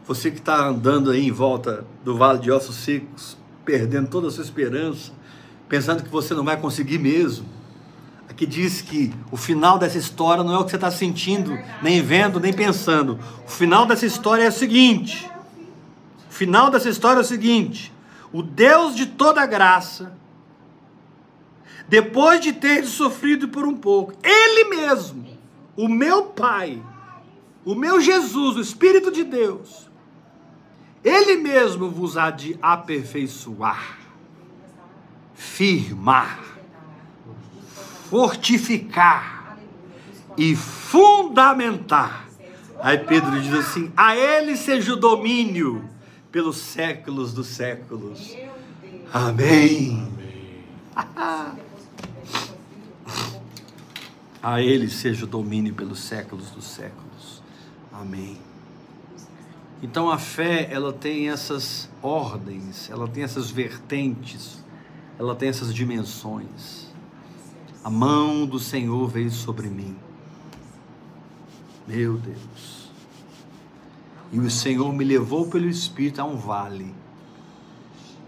[0.05, 4.31] você que está andando aí em volta do vale de ossos secos, perdendo toda a
[4.31, 5.11] sua esperança,
[5.69, 7.45] pensando que você não vai conseguir mesmo.
[8.29, 12.01] Aqui diz que o final dessa história não é o que você está sentindo, nem
[12.01, 13.19] vendo, nem pensando.
[13.45, 15.29] O final dessa história é o seguinte:
[16.29, 17.93] o final dessa história é o seguinte:
[18.31, 20.17] o Deus de toda graça,
[21.87, 25.25] depois de ter sofrido por um pouco, Ele mesmo,
[25.77, 26.81] o meu Pai,
[27.63, 29.89] o meu Jesus, o Espírito de Deus,
[31.03, 33.97] Ele mesmo vos há de aperfeiçoar,
[35.33, 36.39] firmar,
[38.09, 39.57] fortificar
[40.37, 42.27] e fundamentar.
[42.79, 45.89] Aí Pedro diz assim: a Ele seja o domínio
[46.31, 48.35] pelos séculos dos séculos.
[49.11, 50.09] Amém.
[50.95, 51.63] Amém.
[54.43, 57.41] A Ele seja o domínio pelos séculos dos séculos.
[57.93, 58.37] Amém.
[59.83, 64.63] Então a fé, ela tem essas ordens, ela tem essas vertentes,
[65.19, 66.87] ela tem essas dimensões.
[67.83, 69.93] A mão do Senhor veio sobre mim.
[71.85, 72.89] Meu Deus.
[74.31, 76.95] E o Senhor me levou pelo Espírito a um vale,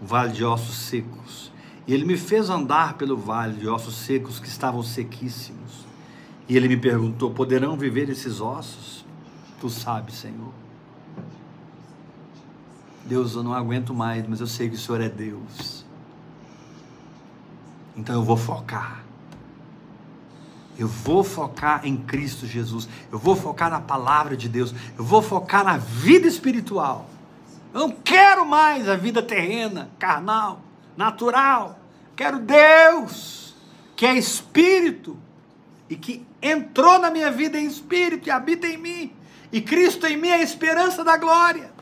[0.02, 1.50] um vale de ossos secos.
[1.86, 5.86] E Ele me fez andar pelo vale de ossos secos que estavam sequíssimos.
[6.46, 9.06] E Ele me perguntou: poderão viver esses ossos?
[9.58, 10.65] Tu sabes, Senhor.
[13.06, 15.84] Deus, eu não aguento mais, mas eu sei que o Senhor é Deus.
[17.96, 19.04] Então eu vou focar.
[20.78, 22.88] Eu vou focar em Cristo Jesus.
[23.10, 24.74] Eu vou focar na palavra de Deus.
[24.98, 27.08] Eu vou focar na vida espiritual.
[27.72, 30.60] Eu não quero mais a vida terrena, carnal,
[30.96, 31.78] natural.
[32.14, 33.54] Quero Deus,
[33.94, 35.16] que é espírito
[35.88, 39.12] e que entrou na minha vida em espírito e habita em mim.
[39.52, 41.75] E Cristo em mim é a esperança da glória.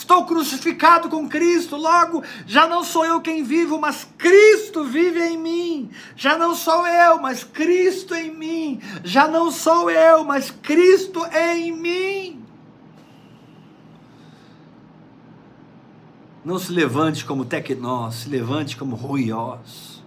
[0.00, 5.36] Estou crucificado com Cristo, logo já não sou eu quem vivo, mas Cristo vive em
[5.36, 5.90] mim.
[6.16, 8.80] Já não sou eu, mas Cristo em mim.
[9.04, 12.42] Já não sou eu, mas Cristo em mim.
[16.42, 20.02] Não se levante como Tecnós, se levante como Ruiós,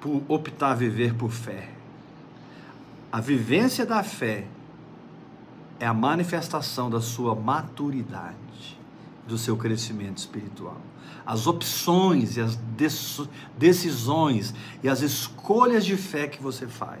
[0.00, 1.68] por optar a viver por fé.
[3.12, 4.46] A vivência da fé
[5.80, 8.78] é a manifestação da sua maturidade.
[9.26, 10.80] do seu crescimento espiritual.
[11.24, 14.52] As opções e as dec- decisões
[14.82, 16.98] e as escolhas de fé que você faz,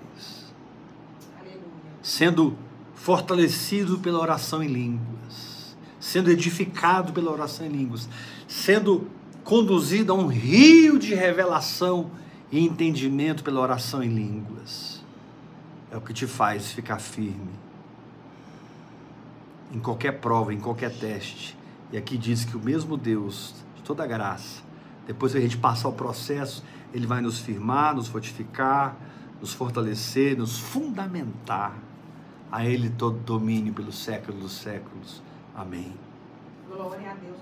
[1.40, 1.60] Aleluia.
[2.00, 2.56] sendo
[2.94, 8.08] fortalecido pela oração em línguas, sendo edificado pela oração em línguas,
[8.46, 9.08] sendo
[9.42, 12.12] conduzido a um rio de revelação
[12.52, 15.04] e entendimento pela oração em línguas.
[15.90, 17.58] É o que te faz ficar firme
[19.72, 21.56] em qualquer prova, em qualquer teste.
[21.92, 24.62] E aqui diz que o mesmo Deus, de toda graça,
[25.06, 28.96] depois que a gente passar o processo, ele vai nos firmar, nos fortificar,
[29.40, 31.76] nos fortalecer, nos fundamentar.
[32.50, 35.22] A ele todo domínio pelos séculos dos séculos.
[35.54, 35.94] Amém.
[36.68, 37.36] Glória a Deus.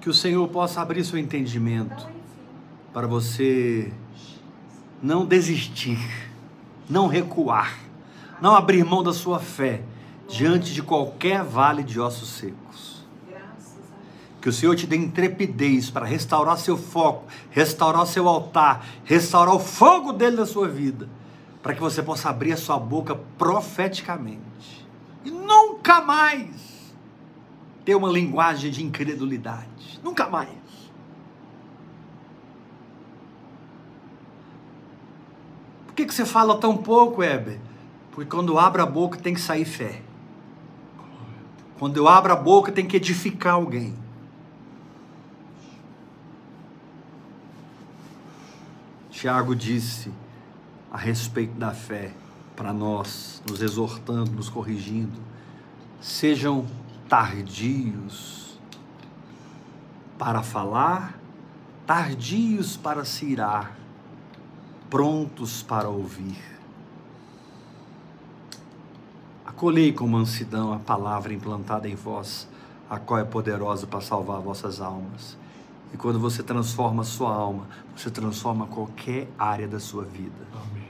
[0.00, 2.10] Que o Senhor possa abrir seu entendimento Então,
[2.92, 3.90] para você
[5.02, 5.98] não desistir,
[6.88, 7.78] não recuar,
[8.40, 9.82] não abrir mão da sua fé
[10.28, 13.04] diante de qualquer vale de ossos secos.
[14.40, 19.58] Que o Senhor te dê intrepidez para restaurar seu foco, restaurar seu altar, restaurar o
[19.58, 21.08] fogo dele na sua vida,
[21.62, 24.84] para que você possa abrir a sua boca profeticamente
[25.24, 26.92] e nunca mais
[27.84, 30.00] ter uma linguagem de incredulidade.
[30.02, 30.50] Nunca mais.
[35.86, 37.60] Por que, que você fala tão pouco, Heber?
[38.10, 40.02] Porque quando eu abro a boca tem que sair fé.
[41.78, 43.94] Quando eu abro a boca tem que edificar alguém.
[49.10, 50.12] Tiago disse
[50.92, 52.12] a respeito da fé
[52.54, 55.18] para nós, nos exortando, nos corrigindo.
[56.00, 56.66] Sejam
[57.08, 58.58] tardios
[60.18, 61.18] para falar,
[61.86, 63.76] tardios para se irar,
[64.88, 66.53] prontos para ouvir.
[69.56, 72.48] Acolhei com mansidão a palavra implantada em vós,
[72.90, 75.38] a qual é poderosa para salvar vossas almas.
[75.92, 80.44] E quando você transforma a sua alma, você transforma qualquer área da sua vida.
[80.52, 80.88] Amém.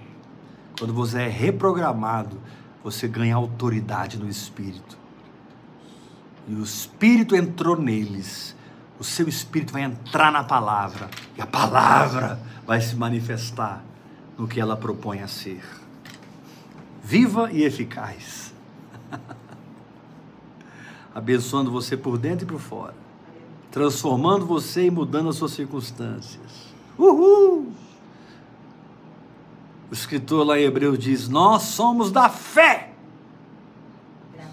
[0.78, 2.41] Quando você é reprogramado,
[2.82, 4.97] você ganha autoridade no espírito.
[6.49, 8.57] E o espírito entrou neles.
[8.99, 11.11] O seu espírito vai entrar na palavra.
[11.36, 13.85] E a palavra vai se manifestar
[14.39, 15.62] no que ela propõe a ser.
[17.03, 18.54] Viva e eficaz.
[21.15, 22.95] Abençoando você por dentro e por fora.
[23.70, 26.74] Transformando você e mudando as suas circunstâncias.
[26.99, 27.73] Uhul!
[29.91, 32.91] O escritor lá em Hebreus diz: Nós somos da fé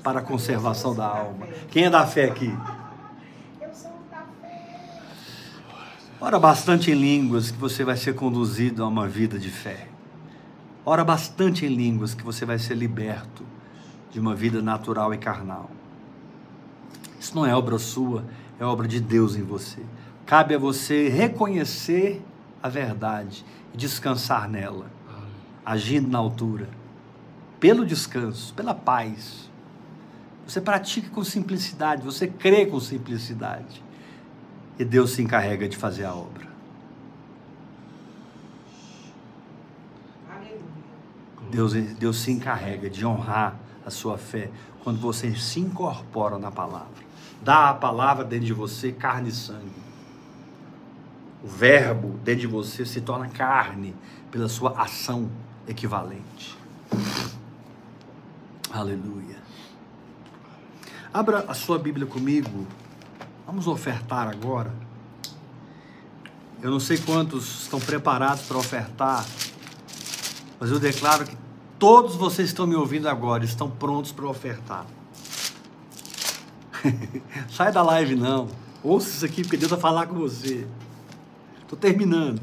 [0.04, 1.48] para a conservação da alma.
[1.70, 2.56] Quem é da fé aqui?
[3.60, 4.90] Eu sou da fé.
[6.20, 9.88] Ora bastante em línguas que você vai ser conduzido a uma vida de fé.
[10.84, 13.44] Ora bastante em línguas que você vai ser liberto
[14.12, 15.70] de uma vida natural e carnal.
[17.22, 18.26] Isso não é obra sua,
[18.60, 19.80] é obra de Deus em você.
[20.26, 22.20] Cabe a você reconhecer
[22.64, 24.88] a verdade e descansar nela,
[25.64, 26.68] agindo na altura,
[27.60, 29.52] pelo descanso, pela paz.
[30.48, 33.84] Você pratica com simplicidade, você crê com simplicidade.
[34.80, 36.50] E Deus se encarrega de fazer a obra.
[41.52, 44.50] Deus, Deus se encarrega de honrar a sua fé
[44.84, 47.11] quando você se incorpora na palavra.
[47.42, 49.82] Dá a palavra dentro de você carne e sangue.
[51.44, 53.96] O verbo dentro de você se torna carne
[54.30, 55.30] pela sua ação
[55.68, 56.56] equivalente.
[58.72, 59.38] Aleluia.
[61.12, 62.68] Abra a sua Bíblia comigo.
[63.46, 64.72] Vamos ofertar agora.
[66.62, 69.26] Eu não sei quantos estão preparados para ofertar,
[70.60, 71.36] mas eu declaro que
[71.80, 74.86] todos vocês que estão me ouvindo agora estão prontos para ofertar.
[77.50, 78.48] Sai da live não.
[78.84, 80.66] Ouça isso aqui porque Deus vai falar com você.
[81.62, 82.42] Estou terminando.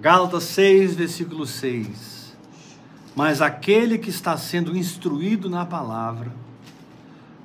[0.00, 2.34] Gálatas 6, versículo 6.
[3.14, 6.32] Mas aquele que está sendo instruído na palavra,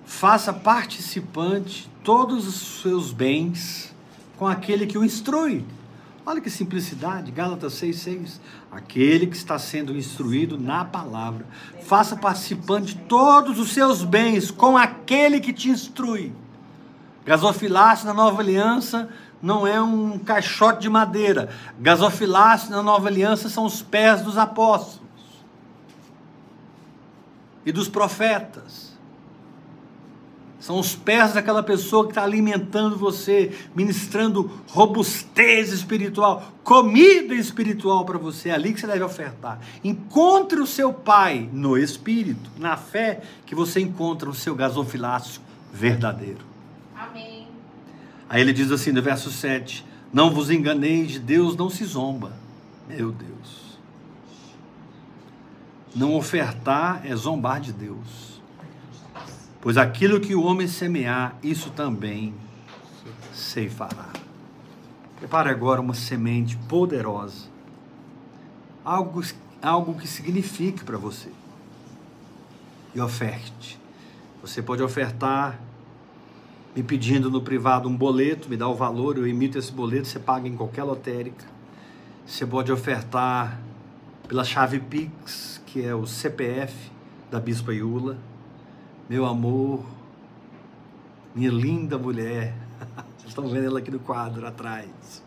[0.05, 3.93] faça participante todos os seus bens
[4.37, 5.65] com aquele que o instrui.
[6.29, 8.41] Olha que simplicidade, Gálatas 6,6.
[8.69, 11.45] Aquele que está sendo instruído na palavra,
[11.83, 16.33] faça participante de todos os seus bens com aquele que te instrui.
[17.25, 19.07] Gasofilácio na nova aliança
[19.41, 21.47] não é um caixote de madeira.
[21.79, 25.07] Gasofilácio na nova aliança são os pés dos apóstolos
[27.65, 28.96] e dos profetas.
[30.59, 38.17] São os pés daquela pessoa que está alimentando você, ministrando robustez espiritual, comida espiritual para
[38.17, 38.49] você.
[38.49, 39.59] É ali que você deve ofertar.
[39.83, 46.43] Encontre o seu Pai no Espírito, na fé, que você encontra o seu gasofilácio verdadeiro.
[46.95, 47.47] Amém.
[48.27, 52.33] Aí ele diz assim no verso 7: Não vos enganeis, de Deus não se zomba.
[52.87, 53.77] Meu Deus.
[55.95, 58.36] Não ofertar é zombar de Deus.
[59.59, 62.33] Pois aquilo que o homem semear, isso também
[63.33, 64.09] ceifará.
[65.19, 67.47] Prepare agora uma semente poderosa.
[68.85, 69.23] Algo,
[69.61, 71.29] algo que signifique para você.
[72.93, 73.79] E oferte.
[74.41, 75.59] Você pode ofertar
[76.75, 80.19] me pedindo no privado um boleto, me dá o valor, eu emito esse boleto, você
[80.19, 81.43] paga em qualquer lotérica.
[82.23, 83.59] Você pode ofertar
[84.27, 86.91] pela chave Pix, que é o CPF
[87.31, 88.17] da Bispa Iula.
[89.09, 89.85] Meu amor,
[91.33, 92.53] minha linda mulher.
[93.17, 95.23] Vocês estão vendo ela aqui no quadro atrás.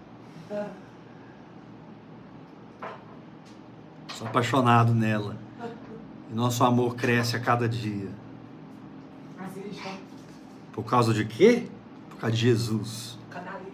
[4.09, 5.35] Sou apaixonado nela.
[6.31, 8.11] E nosso amor cresce a cada dia.
[10.73, 11.66] Por causa de quê?
[12.11, 13.19] Por causa de Jesus.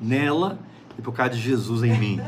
[0.00, 0.56] Nela
[0.96, 2.20] e por causa de Jesus em mim.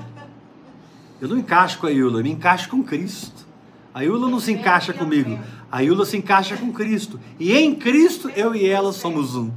[1.20, 3.46] Eu não encaixo com a Iula, eu me encaixo com Cristo.
[3.94, 5.38] A Iula não se encaixa comigo.
[5.70, 7.20] A Iula se encaixa com Cristo.
[7.38, 9.50] E em Cristo, eu e ela somos um.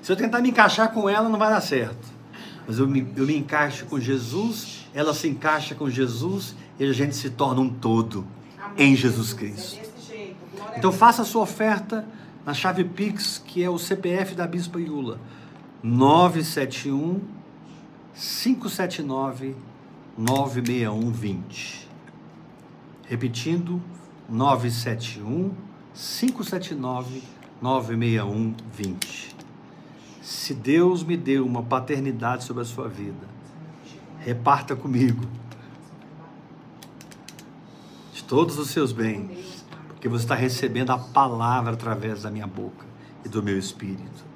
[0.00, 2.08] Se eu tentar me encaixar com ela, não vai dar certo.
[2.66, 6.92] Mas eu me, eu me encaixo com Jesus, ela se encaixa com Jesus e a
[6.92, 8.26] gente se torna um todo
[8.58, 9.78] Amém, em Jesus Cristo.
[10.10, 12.06] É Então faça a sua oferta
[12.44, 15.20] na chave Pix, que é o CPF da Bispa Iula.
[15.82, 17.20] 971
[18.14, 19.54] 579
[20.16, 21.88] 96120.
[23.06, 23.80] Repetindo,
[24.28, 25.52] 971
[25.94, 27.22] 579
[27.62, 29.36] 96120.
[30.20, 33.26] Se Deus me deu uma paternidade sobre a sua vida,
[34.20, 35.24] reparta comigo
[38.12, 42.84] de todos os seus bens, porque você está recebendo a palavra através da minha boca
[43.24, 44.26] e do meu espírito.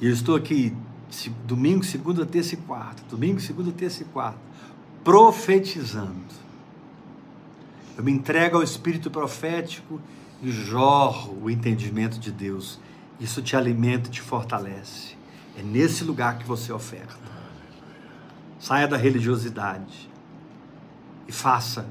[0.00, 0.76] E eu estou aqui
[1.46, 4.38] domingo, segunda, terça e quarta, domingo, segunda, terça e quarta,
[5.04, 6.47] profetizando.
[7.98, 10.00] Eu me entrego ao espírito profético
[10.40, 12.78] e jorro o entendimento de Deus.
[13.18, 15.16] Isso te alimenta e te fortalece.
[15.58, 17.18] É nesse lugar que você oferta.
[18.60, 20.08] Saia da religiosidade
[21.26, 21.88] e faça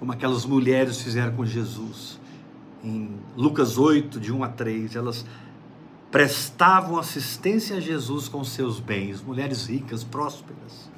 [0.00, 2.18] como aquelas mulheres fizeram com Jesus.
[2.82, 5.24] Em Lucas 8, de 1 a 3, elas
[6.10, 10.90] prestavam assistência a Jesus com seus bens, mulheres ricas, prósperas,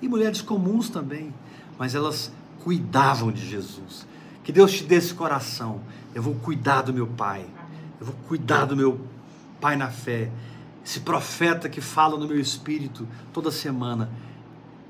[0.00, 1.34] e mulheres comuns também,
[1.76, 2.30] mas elas
[2.66, 4.04] cuidavam de Jesus.
[4.42, 5.82] Que Deus te dê esse coração.
[6.12, 7.46] Eu vou cuidar do meu pai,
[8.00, 9.00] eu vou cuidar do meu
[9.60, 10.32] pai na fé.
[10.84, 14.10] Esse profeta que fala no meu espírito toda semana,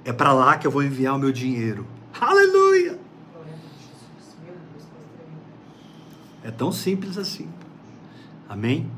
[0.07, 1.87] é para lá que eu vou enviar o meu dinheiro.
[2.19, 2.99] Aleluia!
[6.43, 7.47] É tão simples assim.
[8.49, 8.91] Amém?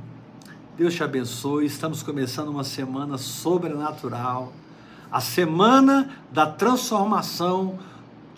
[0.77, 1.67] Deus te abençoe.
[1.67, 4.53] Estamos começando uma semana sobrenatural.
[5.11, 7.77] A semana da transformação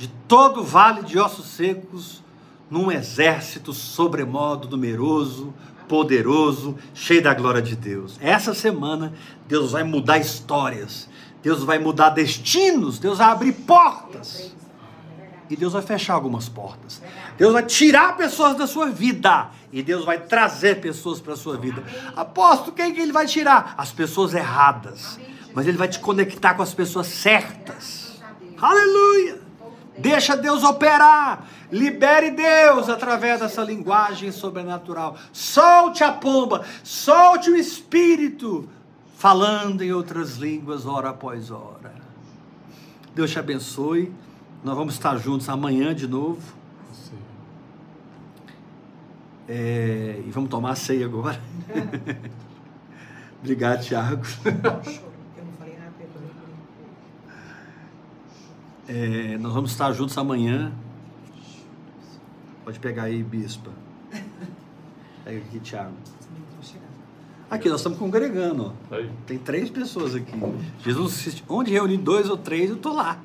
[0.01, 2.23] de todo o vale de ossos secos
[2.71, 5.53] num exército sobremodo numeroso,
[5.87, 8.17] poderoso, cheio da glória de Deus.
[8.19, 9.13] Essa semana
[9.47, 11.07] Deus vai mudar histórias.
[11.43, 14.57] Deus vai mudar destinos, Deus vai abrir portas.
[15.51, 17.03] E Deus vai fechar algumas portas.
[17.37, 19.51] Deus vai tirar pessoas da sua vida.
[19.71, 21.85] E Deus vai trazer pessoas para a sua vida.
[22.17, 23.75] Aposto quem que ele vai tirar?
[23.77, 25.21] As pessoas erradas.
[25.53, 28.19] Mas ele vai te conectar com as pessoas certas.
[28.59, 29.50] Aleluia!
[30.01, 31.47] Deixa Deus operar.
[31.71, 35.17] Libere Deus através dessa linguagem sobrenatural.
[35.33, 38.69] Solte a pomba, solte o espírito,
[39.17, 41.93] falando em outras línguas, hora após hora.
[43.15, 44.13] Deus te abençoe.
[44.63, 46.61] Nós vamos estar juntos amanhã de novo.
[49.53, 51.41] É, e vamos tomar a ceia agora.
[53.43, 54.25] Obrigado, Tiago.
[54.25, 54.47] Choro,
[55.37, 56.31] Eu não falei nada, perdoe.
[58.93, 60.73] É, nós vamos estar juntos amanhã.
[62.65, 63.71] Pode pegar aí, bispa.
[65.25, 65.93] Pega aqui, chegar.
[67.49, 68.75] Aqui, nós estamos congregando.
[68.91, 68.97] Ó.
[69.29, 70.33] Tem três pessoas aqui.
[70.83, 73.21] Jesus, onde reunir dois ou três, eu estou lá.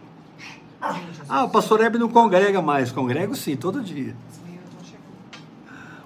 [1.28, 2.92] Ah, o pastor Hebe não congrega mais.
[2.92, 4.16] Congrego sim, todo dia.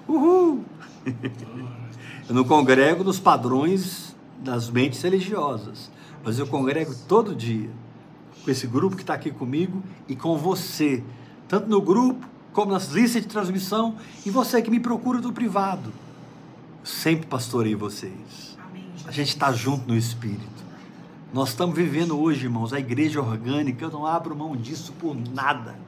[0.08, 0.64] Uhul!
[2.28, 5.90] Eu não congrego nos padrões das mentes religiosas,
[6.22, 7.68] mas eu congrego todo dia
[8.44, 11.02] com esse grupo que está aqui comigo e com você,
[11.48, 15.92] tanto no grupo como nas listas de transmissão e você que me procura do privado.
[16.82, 18.56] Sempre pastorei vocês.
[18.58, 18.86] Amém.
[19.06, 20.60] A gente está junto no Espírito.
[21.32, 23.84] Nós estamos vivendo hoje, irmãos, a igreja orgânica.
[23.84, 25.78] Eu não abro mão disso por nada.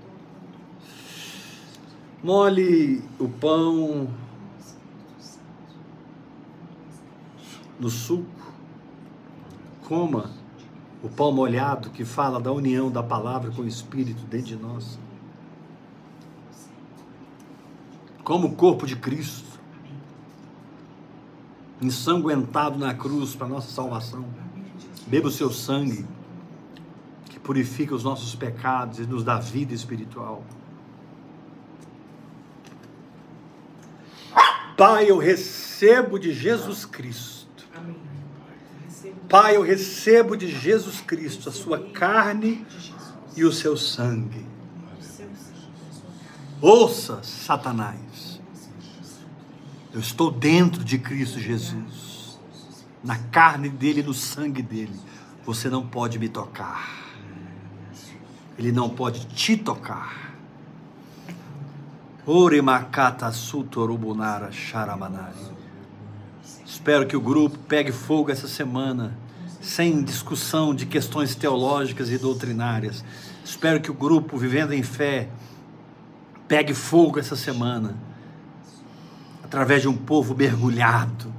[2.23, 4.09] Mole o pão
[7.81, 8.27] no suco.
[9.89, 10.42] Coma
[11.03, 14.99] o pão molhado que fala da união da palavra com o Espírito dentro de nós.
[18.23, 19.53] Como o corpo de Cristo,
[21.81, 24.25] ensanguentado na cruz para nossa salvação.
[25.07, 26.07] Beba o seu sangue,
[27.29, 30.45] que purifica os nossos pecados e nos dá vida espiritual.
[34.77, 37.42] Pai, eu recebo de Jesus Cristo.
[39.33, 42.67] Pai, eu recebo de Jesus Cristo a sua carne
[43.35, 44.45] e o seu sangue.
[46.61, 48.43] Ouça, Satanás.
[49.91, 52.39] Eu estou dentro de Cristo Jesus.
[53.03, 55.01] Na carne dele no sangue dele.
[55.47, 56.95] Você não pode me tocar.
[58.59, 60.35] Ele não pode te tocar.
[66.67, 69.22] Espero que o grupo pegue fogo essa semana,
[69.63, 73.03] sem discussão de questões teológicas e doutrinárias.
[73.43, 75.31] Espero que o grupo Vivendo em Fé
[76.47, 77.97] pegue fogo essa semana,
[79.43, 81.33] através de um povo mergulhado,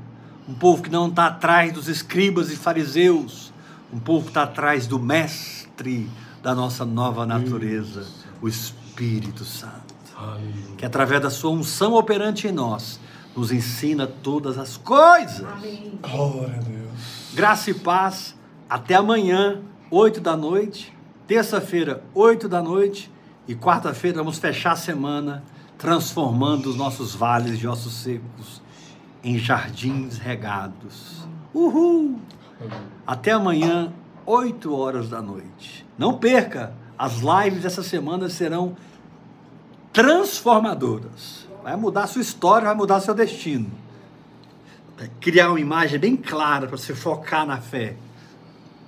[0.49, 3.53] um povo que não está atrás dos escribas e fariseus,
[3.93, 6.09] um povo que está atrás do Mestre
[6.41, 8.07] da nossa nova natureza,
[8.41, 9.93] o Espírito Santo
[10.77, 12.99] que através da sua unção operante em nós,
[13.35, 15.45] nos ensina todas as coisas.
[15.45, 15.99] Amém.
[16.01, 17.22] Glória a Deus.
[17.33, 18.35] Graça e paz.
[18.69, 20.95] Até amanhã, 8 da noite.
[21.25, 23.11] Terça-feira, 8 da noite.
[23.47, 25.43] E quarta-feira vamos fechar a semana
[25.75, 28.61] transformando os nossos vales de ossos secos
[29.23, 31.27] em jardins regados.
[31.53, 32.19] Uhul!
[33.05, 33.91] Até amanhã,
[34.27, 35.85] 8 horas da noite.
[35.97, 36.73] Não perca!
[36.97, 38.77] As lives dessa semana serão
[39.91, 41.47] transformadoras.
[41.63, 43.82] Vai mudar a sua história, vai mudar seu destino.
[45.03, 47.97] Vai criar uma imagem bem clara para você focar na fé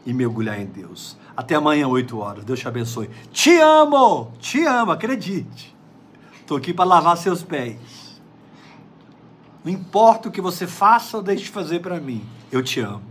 [0.06, 1.18] e mergulhar em Deus.
[1.36, 2.46] Até amanhã, 8 horas.
[2.46, 3.10] Deus te abençoe.
[3.34, 4.32] Te amo!
[4.40, 5.76] Te amo, acredite.
[6.40, 8.22] Estou aqui para lavar seus pés.
[9.62, 12.24] Não importa o que você faça ou deixe de fazer para mim.
[12.50, 13.04] Eu te amo.